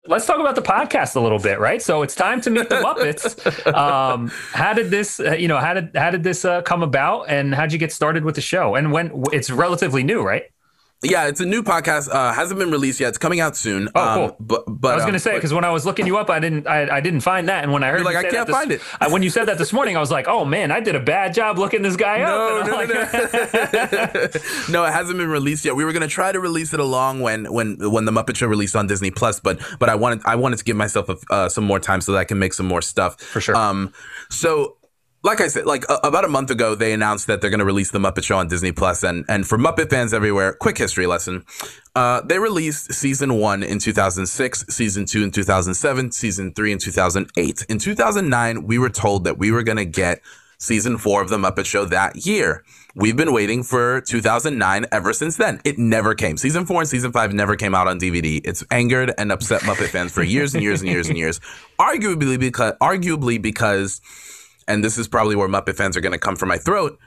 [0.06, 1.80] Let's talk about the podcast a little bit, right?
[1.80, 3.66] So it's time to meet the Muppets.
[3.74, 7.28] um, how did this, uh, you know, how did how did this uh, come about,
[7.28, 8.74] and how did you get started with the show?
[8.74, 10.44] And when it's relatively new, right?
[11.02, 12.10] Yeah, it's a new podcast.
[12.12, 13.08] Uh, hasn't been released yet.
[13.08, 13.88] It's coming out soon.
[13.94, 14.24] Oh, cool.
[14.24, 16.18] Um, but but I was um, going to say because when I was looking you
[16.18, 18.28] up, I didn't, I, I didn't find that, and when I heard like, you say
[18.28, 18.82] I can't this- find it.
[19.00, 21.00] I, when you said that this morning, I was like, oh man, I did a
[21.00, 22.66] bad job looking this guy No, up.
[22.66, 24.28] No, no, like- no.
[24.70, 25.74] no, it hasn't been released yet.
[25.74, 28.76] We were gonna try to release it along when when when the Muppet Show released
[28.76, 31.64] on Disney Plus, but but I wanted I wanted to give myself a, uh, some
[31.64, 33.56] more time so that I can make some more stuff For sure.
[33.56, 33.94] Um,
[34.28, 34.76] so.
[35.22, 37.66] Like I said, like uh, about a month ago, they announced that they're going to
[37.66, 41.06] release the Muppet Show on Disney Plus, and and for Muppet fans everywhere, quick history
[41.06, 41.44] lesson:
[41.94, 47.66] uh, they released season one in 2006, season two in 2007, season three in 2008.
[47.68, 50.22] In 2009, we were told that we were going to get
[50.56, 52.64] season four of the Muppet Show that year.
[52.94, 55.60] We've been waiting for 2009 ever since then.
[55.64, 56.38] It never came.
[56.38, 58.40] Season four and season five never came out on DVD.
[58.42, 61.40] It's angered and upset Muppet fans for years and years and years and years.
[61.78, 64.00] Arguably because, arguably because,
[64.70, 66.98] and this is probably where Muppet fans are going to come for my throat.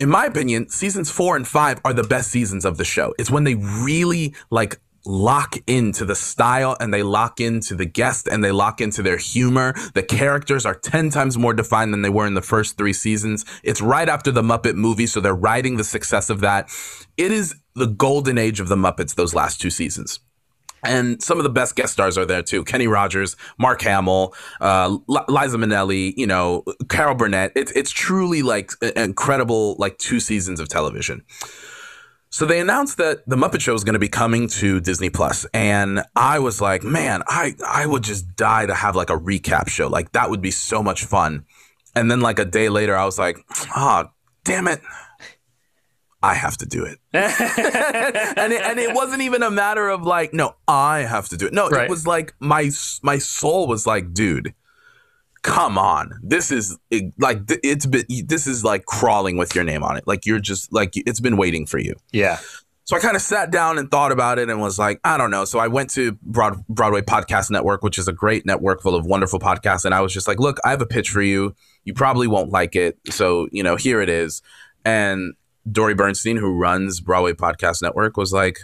[0.00, 3.14] In my opinion, seasons four and five are the best seasons of the show.
[3.18, 8.26] It's when they really like lock into the style and they lock into the guest
[8.26, 9.74] and they lock into their humor.
[9.94, 13.44] The characters are 10 times more defined than they were in the first three seasons.
[13.62, 16.68] It's right after the Muppet movie, so they're riding the success of that.
[17.16, 20.20] It is the golden age of the Muppets, those last two seasons.
[20.84, 22.64] And some of the best guest stars are there too.
[22.64, 27.52] Kenny Rogers, Mark Hamill, uh, L- Liza Minnelli, you know, Carol Burnett.
[27.54, 31.22] It's it's truly like incredible like two seasons of television.
[32.30, 35.44] So they announced that the Muppet Show is going to be coming to Disney Plus,
[35.52, 39.68] and I was like, man, I I would just die to have like a recap
[39.68, 39.86] show.
[39.86, 41.44] Like that would be so much fun.
[41.94, 43.36] And then like a day later, I was like,
[43.76, 44.10] ah,
[44.44, 44.80] damn it.
[46.22, 46.98] I have to do it.
[47.12, 51.46] and it, and it wasn't even a matter of like, no, I have to do
[51.46, 51.52] it.
[51.52, 51.84] No, Right.
[51.84, 52.70] it was like my
[53.02, 54.54] my soul was like, dude,
[55.42, 59.82] come on, this is it, like it's been this is like crawling with your name
[59.82, 60.04] on it.
[60.06, 61.94] Like you're just like it's been waiting for you.
[62.12, 62.38] yeah.
[62.84, 65.30] So I kind of sat down and thought about it and was like, I don't
[65.30, 65.44] know.
[65.44, 69.06] So I went to Broad- Broadway Podcast Network, which is a great network full of
[69.06, 69.84] wonderful podcasts.
[69.84, 71.54] And I was just like, look, I have a pitch for you.
[71.84, 72.98] You probably won't like it.
[73.08, 74.42] So, you know, here it is.
[74.84, 75.34] And
[75.70, 78.58] Dori Berinstein, who runs Broadway Podcast Network, was like,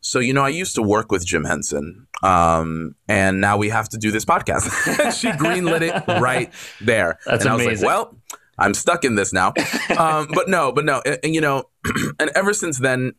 [0.00, 2.06] so, you know, I used to work with Jim Henson.
[2.22, 4.64] Um, and now we have to do this podcast.
[5.18, 7.18] she greenlit it right there.
[7.26, 7.86] That's and I was amazing.
[7.86, 8.18] like, well,
[8.58, 9.54] I'm stuck in this now.
[9.98, 11.00] um, but no, but no.
[11.06, 11.70] And, and, you know,
[12.18, 13.14] and ever since then,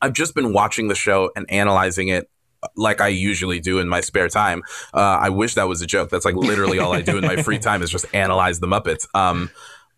[0.00, 2.30] I've just been watching the show and analyzing it
[2.74, 4.62] like I usually do in my spare time.
[4.94, 6.08] Uh, I wish that was a joke.
[6.08, 9.06] That's like literally all I do in my free time is just analyze the Muppets.
[9.14, 9.50] Um,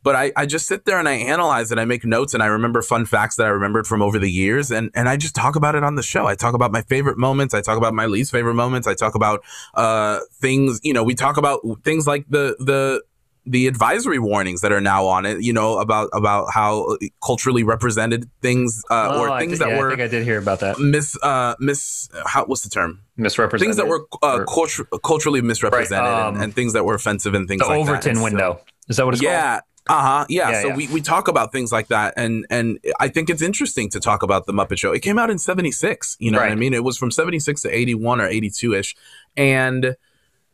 [0.02, 1.78] but I, I just sit there and I analyze it.
[1.78, 4.70] I make notes and I remember fun facts that I remembered from over the years
[4.70, 6.26] and, and I just talk about it on the show.
[6.26, 7.52] I talk about my favorite moments.
[7.54, 8.87] I talk about my least favorite moments.
[8.87, 9.42] I talk about
[9.74, 13.02] uh, things, you know, we talk about things like the the
[13.46, 18.28] the advisory warnings that are now on it, you know, about about how culturally represented
[18.42, 20.61] things uh, Oh, or things thi- that yeah, I were think I did hear about
[20.61, 20.78] that.
[20.78, 23.64] Miss, uh mis how what's the term Misrepresented.
[23.66, 26.94] things that were uh, Or- cultu- culturally misrepresented Right, um, and, and things that were
[26.94, 27.90] offensive and things the like that.
[27.90, 28.61] Overton so- window.
[28.88, 29.32] Is that what it's called?
[29.32, 30.77] yeah uh-huh yeah, Yeah, so yeah.
[30.77, 34.22] We, we talk about things like that and and i think it's interesting to talk
[34.22, 34.92] about the muppet show.
[34.92, 36.74] It came out in 76 you know what i mean?
[36.74, 38.94] It was from 76 to 81 or 82ish
[39.37, 39.96] and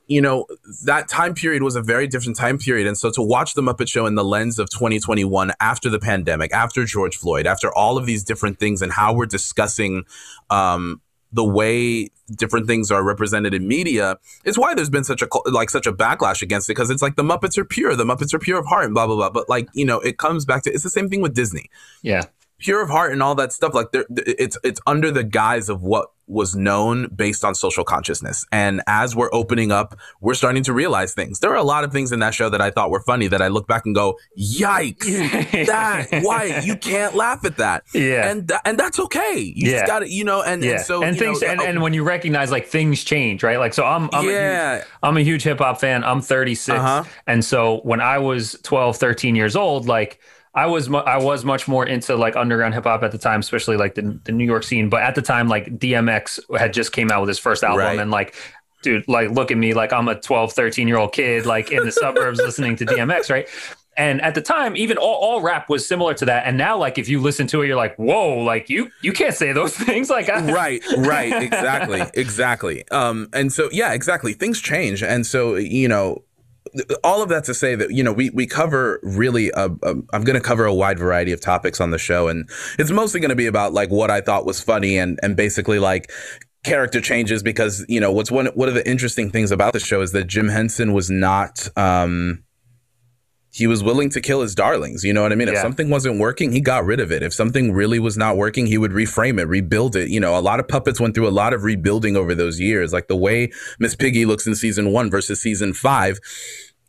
[0.07, 0.47] you know
[0.85, 3.89] that time period was a very different time period and so to watch the muppet
[3.89, 8.07] show in the lens of 2021 after the pandemic after george floyd after all of
[8.07, 10.05] these different things and how we're discussing
[10.51, 11.01] um
[11.35, 15.69] the way different things are represented in media is why there's been such a like
[15.69, 18.39] such a backlash against it because it's like the Muppets are pure, the Muppets are
[18.39, 19.31] pure of heart, and blah blah blah.
[19.31, 21.69] But like you know, it comes back to it's the same thing with Disney,
[22.03, 22.23] Yeah.
[22.59, 23.75] pure of heart and all that stuff.
[23.75, 28.47] Like it's it's under the guise of what was known based on social consciousness.
[28.51, 31.41] And as we're opening up, we're starting to realize things.
[31.41, 33.43] There are a lot of things in that show that I thought were funny that
[33.43, 35.05] I look back and go, "Yikes!
[35.67, 38.31] that why you can't laugh at that." Yeah.
[38.31, 39.37] and tha- and that's okay.
[39.55, 39.79] You Yeah.
[39.81, 40.73] just got to, you know, and, yeah.
[40.73, 43.43] and so and you things know, and, oh, and when you recognize like things change,
[43.43, 43.59] right?
[43.59, 44.77] Like so I'm I'm a Yeah.
[44.77, 46.05] huge, I'm a huge hip hop fan.
[46.05, 46.79] I'm 36.
[46.79, 47.05] Uh-huh.
[47.27, 50.21] And so when I was 12, 13 years old, like
[50.55, 53.41] I was mu- I was much more into like underground hip hop at the time,
[53.41, 54.89] especially like the, the New York scene.
[54.89, 57.99] But at the time, like DMX had just came out with his first album, Right.
[57.99, 58.35] and like,
[58.83, 61.85] dude, like look at me, like I'm a 12, 13 year old kid, like in
[61.85, 63.49] the suburbs listening to DMX, right?
[63.97, 66.47] And at the time, even all, all rap was similar to that.
[66.47, 69.35] And now, like if you listen to it, you're like, whoa, like you you can't
[69.35, 70.11] say those things.
[70.11, 75.55] Like I, right right exactly exactly um and so yeah exactly things change and so
[75.57, 76.23] you know
[77.03, 80.25] all of that to say that you know we we cover really a, a, I'm
[80.25, 82.49] going to cover a wide variety of topics on the show and
[82.79, 85.79] it's mostly going to be about like what I thought was funny and and basically
[85.79, 86.11] like
[86.65, 90.01] character changes because you know what's one one of the interesting things about the show
[90.01, 92.43] is that Jim Henson was not um
[93.55, 95.05] he was willing to kill his darlings.
[95.05, 95.47] You know what I mean?
[95.49, 97.23] If something wasn't working, he got rid of it.
[97.23, 100.09] If something really was not working, he would reframe it, rebuild it.
[100.09, 102.93] You know, a lot of puppets went through a lot of rebuilding over those years.
[102.93, 106.19] Like the way Miss Piggy looks in season one versus season five,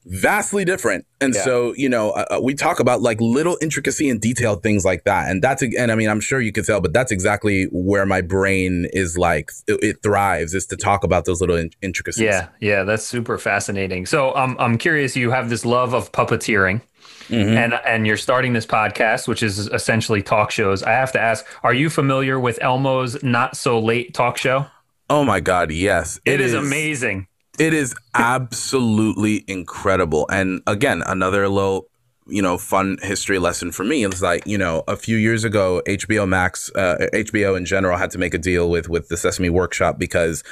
[0.05, 1.05] vastly different.
[1.19, 1.41] And Yeah.
[1.43, 5.03] so, you know, uh, uh, we talk about like little intricacy and detailed things like
[5.05, 5.29] that.
[5.29, 8.21] And that's, and I mean, I'm sure you could tell, but that's exactly where my
[8.21, 12.23] brain is like, it, it thrives is to talk about those little in- intricacies.
[12.23, 14.05] Yeah, yeah, that's super fascinating.
[14.05, 15.15] So I'm I'm curious.
[15.15, 16.81] You have this love of puppeteering,
[17.29, 17.57] Mm-hmm.
[17.57, 20.83] and and you're starting this podcast, which is essentially talk shows.
[20.83, 24.67] I have to ask: Are you familiar with Elmo's Not So Late talk show?
[25.09, 25.71] Oh my God.
[25.71, 26.19] Yes.
[26.25, 27.27] it is, amazing.
[27.57, 30.27] It is absolutely incredible.
[30.29, 31.87] And again, another little,
[32.27, 34.03] you know, fun history lesson for me.
[34.03, 38.11] It's like, you know, a few years ago, HBO Max, uh, HBO in general had
[38.11, 40.43] to make a deal with with the Sesame Workshop because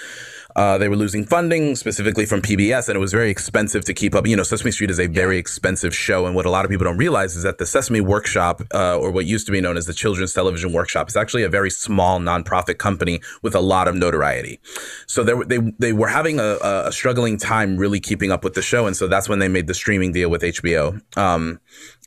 [0.55, 4.13] uh, they were losing funding, specifically from PBS, and it was very expensive to keep
[4.13, 4.27] up.
[4.27, 6.85] You know, Sesame Street is a very expensive show, and what a lot of people
[6.85, 9.85] don't realize is that the Sesame Workshop, uh, or what used to be known as
[9.85, 13.95] the Children's Television Workshop, is actually a very small nonprofit company with a lot of
[13.95, 14.59] notoriety.
[15.07, 18.53] So they were, they they were having a, a struggling time really keeping up with
[18.53, 21.01] the show, and so that's when they made the streaming deal with HBO.
[21.17, 21.59] Um,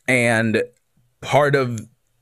[0.09, 0.63] and
[1.21, 1.81] part of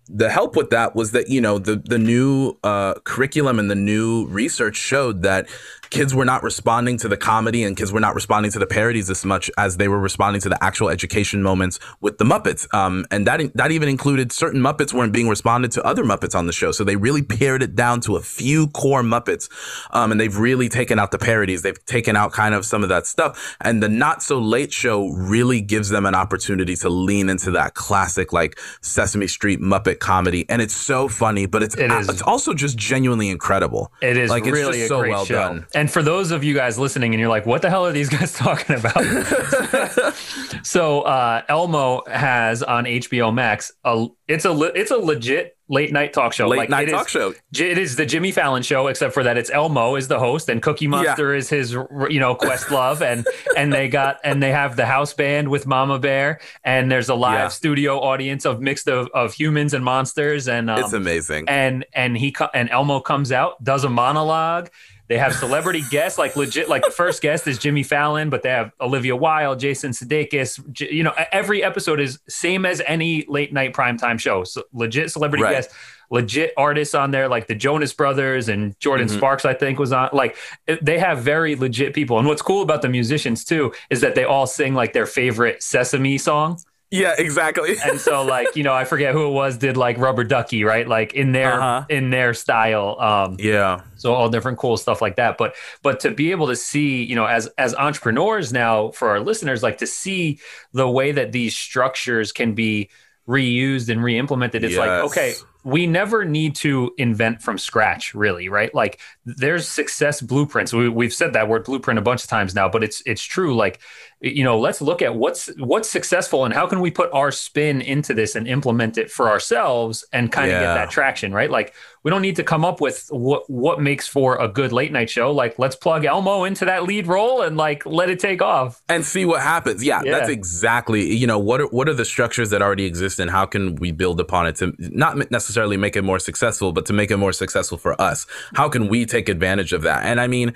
[0.08, 3.74] the help with that was that you know the the new uh, curriculum and the
[3.74, 5.48] new research showed that
[5.94, 9.08] kids were not responding to the comedy and kids were not responding to the parodies
[9.10, 12.66] as much as they were responding to the actual education moments with the Muppets.
[12.74, 16.46] Um, and that that even included certain Muppets weren't being responded to other Muppets on
[16.46, 16.72] the show.
[16.72, 19.48] So they really pared it down to a few core Muppets,
[19.92, 21.62] um, and they've really taken out the parodies.
[21.62, 23.56] They've taken out kind of some of that stuff.
[23.60, 27.74] And the Not So Late show really gives them an opportunity to lean into that
[27.74, 32.08] classic like Sesame Street Muppet comedy, and it's so funny, but it's It is.
[32.08, 33.92] it's also just genuinely incredible.
[34.02, 35.34] It is like it's really just a so great well show.
[35.34, 35.66] done.
[35.74, 38.08] And for those of you guys listening, and you're like, "What the hell are these
[38.18, 39.04] guys talking about?"
[40.62, 45.92] so uh, Elmo has on HBO Max a it's a le- it's a legit late
[45.92, 46.46] night talk show.
[46.46, 47.34] Late Like, night talk is- show.
[47.52, 50.48] J- It is the Jimmy Fallon show, except for that it's Elmo is the host
[50.50, 53.26] and Cookie Monster is his, you know, Questlove, and
[53.56, 57.14] and they got and they have the house band with Mama Bear, and there's a
[57.14, 57.48] live Yeah.
[57.48, 61.44] studio audience of mixed of, of humans and monsters, and um, It's amazing.
[61.48, 64.68] and and he co- and Elmo comes out, does a monologue.
[65.08, 68.48] They have celebrity guests, like legit, like the first guest is Jimmy Fallon, but they
[68.48, 70.72] have Olivia Wilde, Jason Sudeikis.
[70.72, 74.44] J- You know, every episode is same as any late night primetime show.
[74.44, 75.52] So legit celebrity Right.
[75.56, 75.74] guests,
[76.10, 79.16] legit artists on there, like the Jonas Brothers and Jordan Mhm.
[79.16, 79.44] Sparks.
[79.44, 80.08] I think was on.
[80.12, 80.36] Like
[80.80, 82.18] they have very legit people.
[82.18, 85.62] And what's cool about the musicians too is that they all sing like their favorite
[85.62, 86.58] Sesame song
[86.90, 87.76] yeah, exactly.
[87.84, 90.86] and so like you know i forget who it was did like rubber ducky right
[90.86, 91.84] like in their Uh-huh.
[91.88, 93.80] in their style um yeah.
[93.96, 97.16] so all different cool stuff like that but but to be able to see you
[97.16, 100.38] know as as entrepreneurs now for our listeners like to see
[100.72, 102.90] the way that these structures can be
[103.26, 105.32] reused and re-implemented it's like okay
[105.64, 111.14] we never need to invent from scratch really right like there's success blueprints we, we've
[111.14, 113.80] said that word blueprint a bunch of times now but it's it's true like
[114.20, 117.80] you know let's look at what's what's successful and how can we put our spin
[117.80, 121.74] into this and implement it for ourselves and kind of get that traction right like
[122.02, 125.08] we don't need to come up with what what makes for a good late night
[125.08, 128.82] show like let's plug elmo into that lead role and like let it take off
[128.88, 129.82] and see what happens.
[129.84, 130.18] Yeah, Yeah.
[130.18, 131.14] that's exactly.
[131.14, 133.92] You know, what are what are the structures that already exist, and how can we
[133.92, 137.32] build upon it to not necessarily make it more successful, but to make it more
[137.32, 138.26] successful for us?
[138.54, 140.04] How can we take advantage of that?
[140.04, 140.54] And I mean.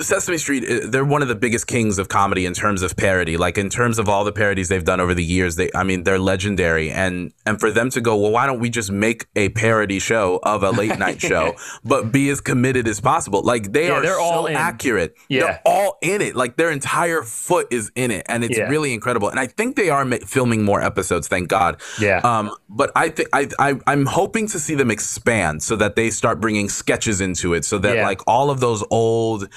[0.00, 3.36] Sesame Street, uh, they're one of the biggest kings of comedy in terms of parody.
[3.36, 6.04] Like in terms of all the parodies they've done over the years, they, I mean,
[6.04, 6.90] they're legendary.
[6.90, 10.38] And and for them to go, well, why don't we just make a parody show
[10.44, 13.42] of a late night show, but be as committed as possible?
[13.42, 14.54] Like they Yeah, are they're so all in.
[14.56, 15.14] accurate.
[15.28, 15.40] Yeah.
[15.40, 16.36] They're all in it.
[16.36, 18.68] Like their entire foot is in it, and it's Yeah.
[18.68, 19.28] really incredible.
[19.28, 21.26] And I think they are ma- filming more episodes.
[21.26, 21.80] Thank God.
[22.00, 22.18] Yeah.
[22.18, 26.10] Um, but I think I, I I'm hoping to see them expand so that they
[26.10, 28.06] start bringing sketches into it, so that Yeah.
[28.06, 29.48] like all of those old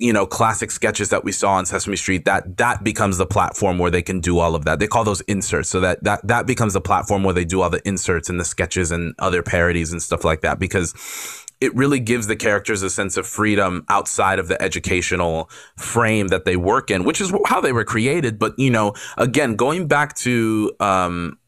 [0.00, 3.78] you know classic sketches that we saw on Sesame Street that that becomes the platform
[3.78, 4.80] where they can do all of that.
[4.80, 7.70] They call those inserts, so that that that becomes the platform where they do all
[7.70, 10.94] the inserts and the sketches and other parodies and stuff like that because
[11.60, 16.46] it really gives the characters a sense of freedom outside of the educational frame that
[16.46, 18.38] they work in, which is how they were created.
[18.38, 21.38] But you know, again, going back to um,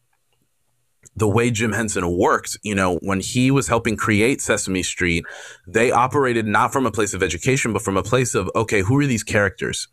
[1.15, 5.25] the way Jim Henson worked, you know, when he was helping create Sesame Street,
[5.67, 8.99] they operated not from a place of education, but from a place of, okay, who
[8.99, 9.87] are these characters?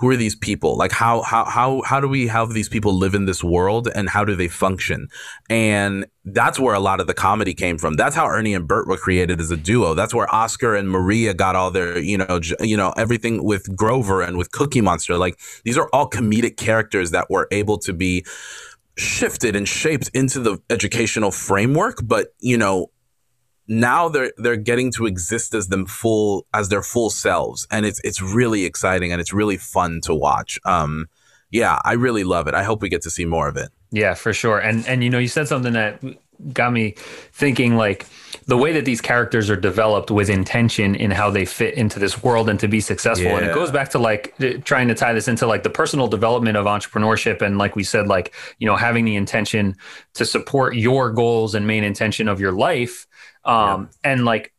[0.00, 0.78] Who are these people?
[0.78, 4.08] Like how how how how do we have these people live in this world and
[4.08, 5.08] how do they function?
[5.50, 7.94] And that's where a lot of the comedy came from.
[7.94, 9.92] That's how Ernie and Bert were created as a duo.
[9.92, 13.76] That's where Oscar and Maria got all their, you know, j- you know, everything with
[13.76, 15.18] Grover and with Cookie Monster.
[15.18, 18.24] Like these are all comedic characters that were able to be
[19.00, 22.90] shifted and shaped into the educational framework but you know
[23.70, 28.00] now they're they're getting to exist as them full as their full selves and it's
[28.02, 30.58] it's really exciting and it's really fun to watch.
[30.64, 31.06] Um
[31.52, 32.54] yeah i really love it.
[32.54, 33.70] I hope we get to see more of it.
[33.92, 34.58] Yeah, for sure.
[34.58, 36.02] And and you know, you said something that
[36.52, 36.94] got me
[37.32, 38.06] thinking like
[38.46, 42.22] the way that these characters are developed with intention in how they fit into this
[42.22, 43.28] world and to be successful.
[43.36, 46.08] And it goes back to like eh, trying to tie this into like the personal
[46.08, 49.76] development of entrepreneurship and like we said like, you know, having the intention
[50.14, 53.06] to support your goals and main intention of your life.
[53.44, 54.52] Um and like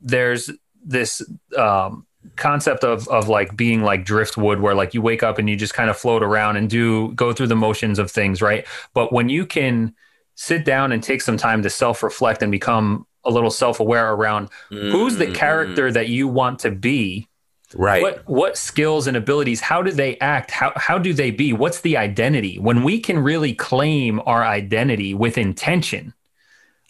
[0.00, 0.50] there's
[0.84, 1.22] this
[1.56, 2.06] um
[2.36, 5.74] concept of of like being like driftwood where like you wake up and you just
[5.74, 9.28] kind of float around and do go through the motions of things right but when
[9.28, 9.94] you can
[10.34, 15.16] sit down and take some time to self-reflect and become a little self-aware around who's
[15.16, 17.28] the character that you want to be.
[17.74, 18.02] Right.
[18.02, 20.50] What what skills and abilities how do they act?
[20.52, 21.52] How how do they be?
[21.52, 22.58] What's the identity?
[22.58, 26.14] When we can really claim our identity with intention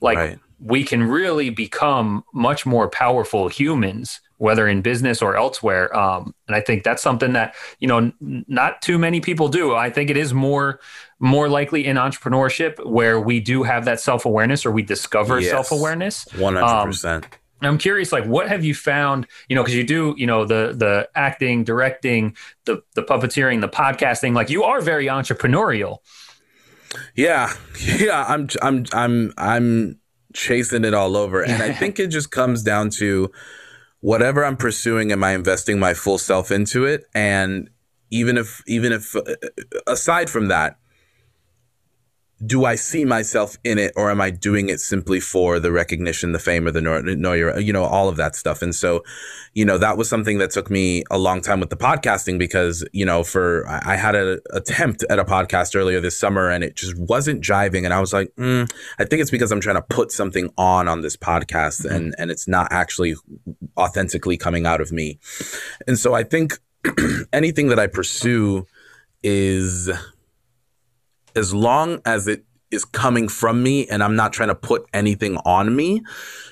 [0.02, 0.38] like Right.
[0.60, 5.96] we can really become much more powerful humans whether in business or elsewhere.
[5.96, 9.74] Um, and i think that's something that you know n- not too many people do.
[9.74, 10.80] I think it is more
[11.20, 15.50] more likely in entrepreneurship where we do have that self-awareness or we discover Yes.
[15.50, 17.24] self-awareness 100%
[17.62, 19.26] I'm curious, like, what have you found?
[19.48, 22.36] You know, because you do, you know, the the acting, directing,
[22.66, 24.34] the the puppeteering, the podcasting.
[24.34, 25.98] Like, you are very entrepreneurial.
[27.14, 27.52] Yeah,
[27.98, 30.00] yeah, I'm I'm I'm I'm
[30.34, 33.30] chasing it all over, and I think it just comes down to
[34.00, 35.12] whatever I'm pursuing.
[35.12, 37.04] Am I investing my full self into it?
[37.14, 37.70] And
[38.10, 39.22] even if even if uh,
[39.86, 40.76] aside from that,
[42.44, 46.32] do I see myself in it, or am I doing it simply for the recognition,
[46.32, 46.80] the fame, or the
[47.62, 48.60] you know, all of that stuff?
[48.60, 49.04] And so,
[49.54, 52.84] you know, that was something that took me a long time with the podcasting because,
[52.92, 56.74] you know, for I had an attempt at a podcast earlier this summer and it
[56.76, 59.82] just wasn't jiving, and I was like, mm, I think it's because I'm trying to
[59.82, 63.14] put something on on this podcast, and and it's not actually
[63.78, 65.18] authentically coming out of me.
[65.86, 66.58] And so, I think
[67.32, 68.66] anything that I pursue
[69.22, 69.88] is
[71.36, 75.36] as long as it is coming from me and I'm not trying to put anything
[75.44, 76.02] on me,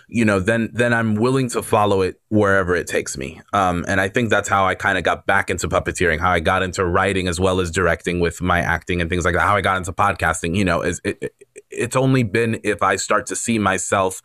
[0.09, 3.41] you know, then then I'm willing to follow it wherever it takes me.
[3.53, 6.41] Um, and I think that's how I kind of got back into puppeteering, how I
[6.41, 9.43] got into writing as well as directing with my acting and things like that.
[9.43, 11.35] How I got into podcasting, you know, is it, it,
[11.73, 14.23] it's only been if I start to see myself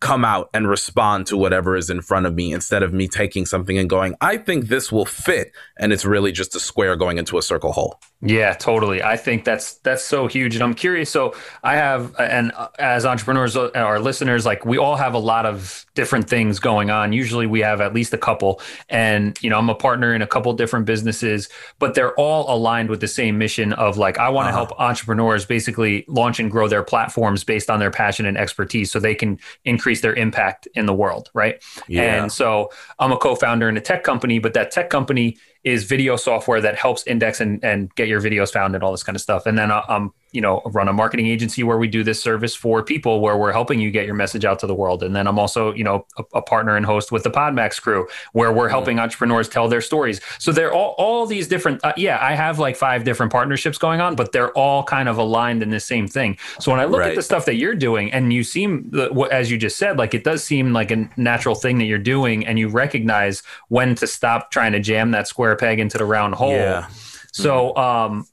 [0.00, 3.46] come out and respond to whatever is in front of me instead of me taking
[3.46, 7.18] something and going, I think this will fit, and it's really just a square going
[7.18, 8.00] into a circle hole.
[8.20, 9.02] Yeah, totally.
[9.02, 11.08] I think that's that's so huge, and I'm curious.
[11.10, 15.46] So I have, and as entrepreneurs, uh, our listeners, like we all have a lot
[15.46, 17.12] of different things going on.
[17.12, 20.28] Usually, we have at least a couple, and you know, I'm a partner in a
[20.28, 21.48] couple different businesses,
[21.80, 24.66] but they're all aligned with the same mission of like I want to uh-huh.
[24.66, 29.00] help entrepreneurs basically launch and grow their platforms based on their passion and expertise, so
[29.00, 31.60] they can increase their impact in the world, right?
[31.88, 32.22] Yeah.
[32.22, 32.70] And so
[33.00, 36.76] I'm a co-founder in a tech company, but that tech company is video software that
[36.76, 39.46] helps index and, and get your videos found and all this kind of stuff.
[39.46, 42.82] And then I'm you know, run a marketing agency where we do this service for
[42.82, 45.02] people where we're helping you get your message out to the world.
[45.02, 48.06] And then I'm also, you know, a, a partner and host with the Podmax crew
[48.32, 50.20] where we're helping entrepreneurs tell their stories.
[50.38, 54.00] So they're all, all these different, uh, yeah, I have like five different partnerships going
[54.00, 56.36] on, but they're all kind of aligned in the same thing.
[56.60, 57.10] So when I look Right.
[57.10, 59.98] at the stuff that you're doing and you seem, the- what- as you just said,
[59.98, 63.94] like it does seem like a natural thing that you're doing and you recognize when
[63.94, 66.52] to stop trying to jam that square peg into the round hole.
[66.52, 66.86] Yeah.
[67.32, 68.26] So, um,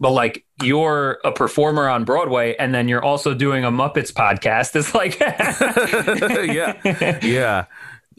[0.00, 4.74] but like you're a performer on Broadway and then you're also doing a Muppets podcast.
[4.76, 5.18] It's like,
[6.54, 7.64] yeah yeah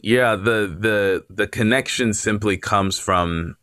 [0.02, 3.56] yeah the the the connection simply comes from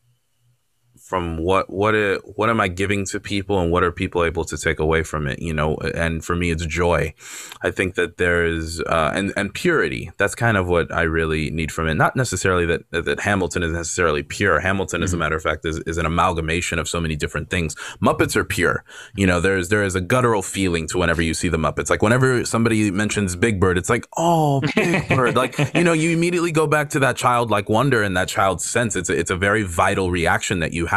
[1.07, 4.43] from what what it, what am I giving to people and what are people able
[4.43, 5.75] to take away from it you know?
[5.95, 7.13] And for me it's joy.
[7.61, 10.11] I think that there is uh, and and purity.
[10.17, 11.95] That's kind of what I really need from it.
[11.95, 14.59] Not necessarily that that Hamilton is necessarily pure.
[14.59, 17.75] Hamilton as a matter of fact is, is an amalgamation of so many different things.
[18.01, 18.83] Muppets are pure.
[19.15, 21.89] You know there's there is a guttural feeling to whenever you see the Muppets.
[21.89, 25.37] Like whenever somebody mentions Big Bird it's like oh Big Bird.
[25.37, 28.97] Like you know you immediately go back to that childlike wonder and that child's sense.
[28.97, 30.96] It's a, it's a very vital reaction that you have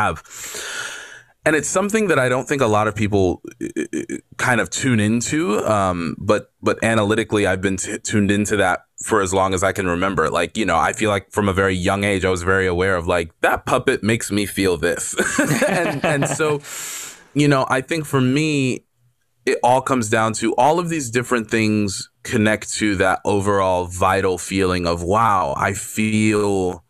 [1.44, 4.68] and it's something that I don't think a lot of people uh, uh, kind of
[4.68, 5.58] tune into.
[5.66, 9.72] Um, but but analytically, I've been t- tuned into that for as long as I
[9.72, 10.28] can remember.
[10.28, 12.94] Like you know, I feel like from a very young age, I was very aware
[12.96, 15.14] of like that puppet makes me feel this,
[15.68, 16.60] and and so
[17.32, 18.84] you know, I think for me,
[19.46, 24.36] it all comes down to all of these different things connect to that overall vital
[24.36, 26.84] feeling of wow, I feel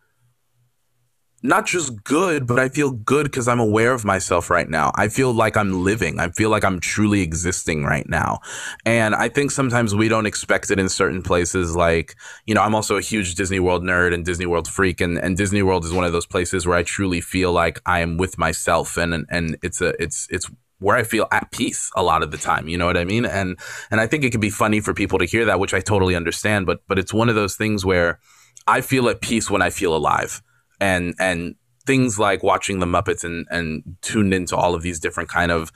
[1.43, 4.91] not just good, but I feel good because I'm aware of myself right now.
[4.95, 6.19] I feel like I'm living.
[6.19, 8.39] I feel like I'm truly existing right now.
[8.85, 11.75] And I think sometimes we don't expect it in certain places.
[11.75, 12.15] Like,
[12.45, 15.01] you know, I'm also a huge Disney World nerd and Disney World freak.
[15.01, 18.01] And, and Disney World is one of those places where I truly feel like I
[18.01, 18.97] am with myself.
[18.97, 22.39] And, and, it's a, it's, it's, where I feel at peace a lot of the
[22.39, 23.23] time, you know what I mean?
[23.23, 23.55] And
[23.91, 26.15] and I think it can be funny for people to hear that, which I totally
[26.15, 28.19] understand, but but it's one of those things where
[28.65, 30.41] I feel at peace when I feel alive
[30.81, 31.55] and and
[31.85, 35.71] things like watching the Muppets and and tuned into all of these different kind of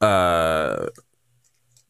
[0.00, 0.86] uh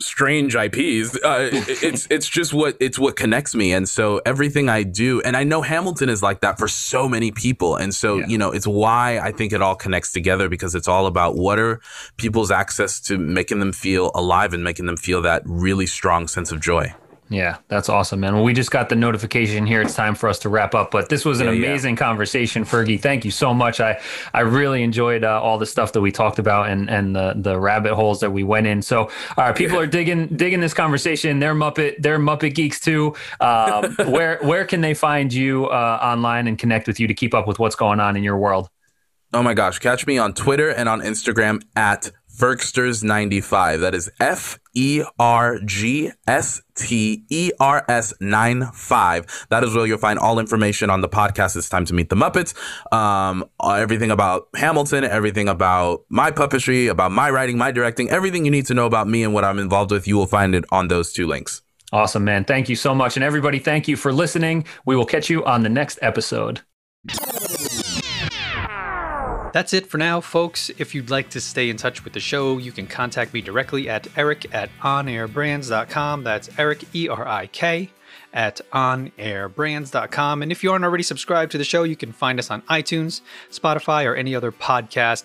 [0.02, 1.14] strange IPs.
[1.22, 5.36] Uh, it's it's just what it's what connects me, and so everything I do, and
[5.36, 8.26] I know Hamilton is like that for so many people, and so Yeah.
[8.26, 11.58] you know it's why I think it all connects together because it's all about what
[11.58, 11.80] are
[12.16, 16.50] people's access to making them feel alive and making them feel that really strong sense
[16.50, 16.94] of joy.
[17.32, 18.34] Yeah, that's awesome, man.
[18.34, 19.80] Well, we just got the notification here.
[19.80, 20.90] It's time for us to wrap up.
[20.90, 21.66] But this was an Yeah, yeah.
[21.68, 23.00] amazing conversation, Fergie.
[23.00, 23.80] Thank you so much.
[23.80, 24.00] I
[24.34, 27.58] I really enjoyed uh, all the stuff that we talked about and and the the
[27.58, 28.82] rabbit holes that we went in.
[28.82, 29.10] So, all
[29.44, 31.38] right, people are digging digging this conversation.
[31.38, 33.14] They're Muppet they're Muppet geeks too.
[33.40, 37.32] Um, where where can they find you uh, online and connect with you to keep
[37.32, 38.68] up with what's going on in your world?
[39.32, 43.80] Oh my gosh, catch me on Twitter and on Instagram at Fergsters95.
[43.80, 49.46] That is F E R G S T E R S 95.
[49.50, 51.56] That is where you'll find all information on the podcast.
[51.56, 52.54] It's time to meet the Muppets.
[52.92, 58.44] Um, uh, everything about Hamilton, everything about my puppetry, about my writing, my directing, everything
[58.44, 60.64] you need to know about me and what I'm involved with, you will find it
[60.70, 61.62] on those two links.
[61.92, 62.44] Awesome, man.
[62.44, 63.16] Thank you so much.
[63.16, 64.64] And everybody, thank you for listening.
[64.84, 66.60] We will catch you on the next episode.
[69.52, 70.70] That's it for now, folks.
[70.78, 73.88] If you'd like to stay in touch with the show, you can contact me directly
[73.88, 76.22] at erik at onairbrands.com.
[76.22, 77.90] That's Erik, E R I K,
[78.32, 80.42] at onairbrands.com.
[80.42, 83.22] And if you aren't already subscribed to the show, you can find us on iTunes,
[83.50, 85.24] Spotify, or any other podcast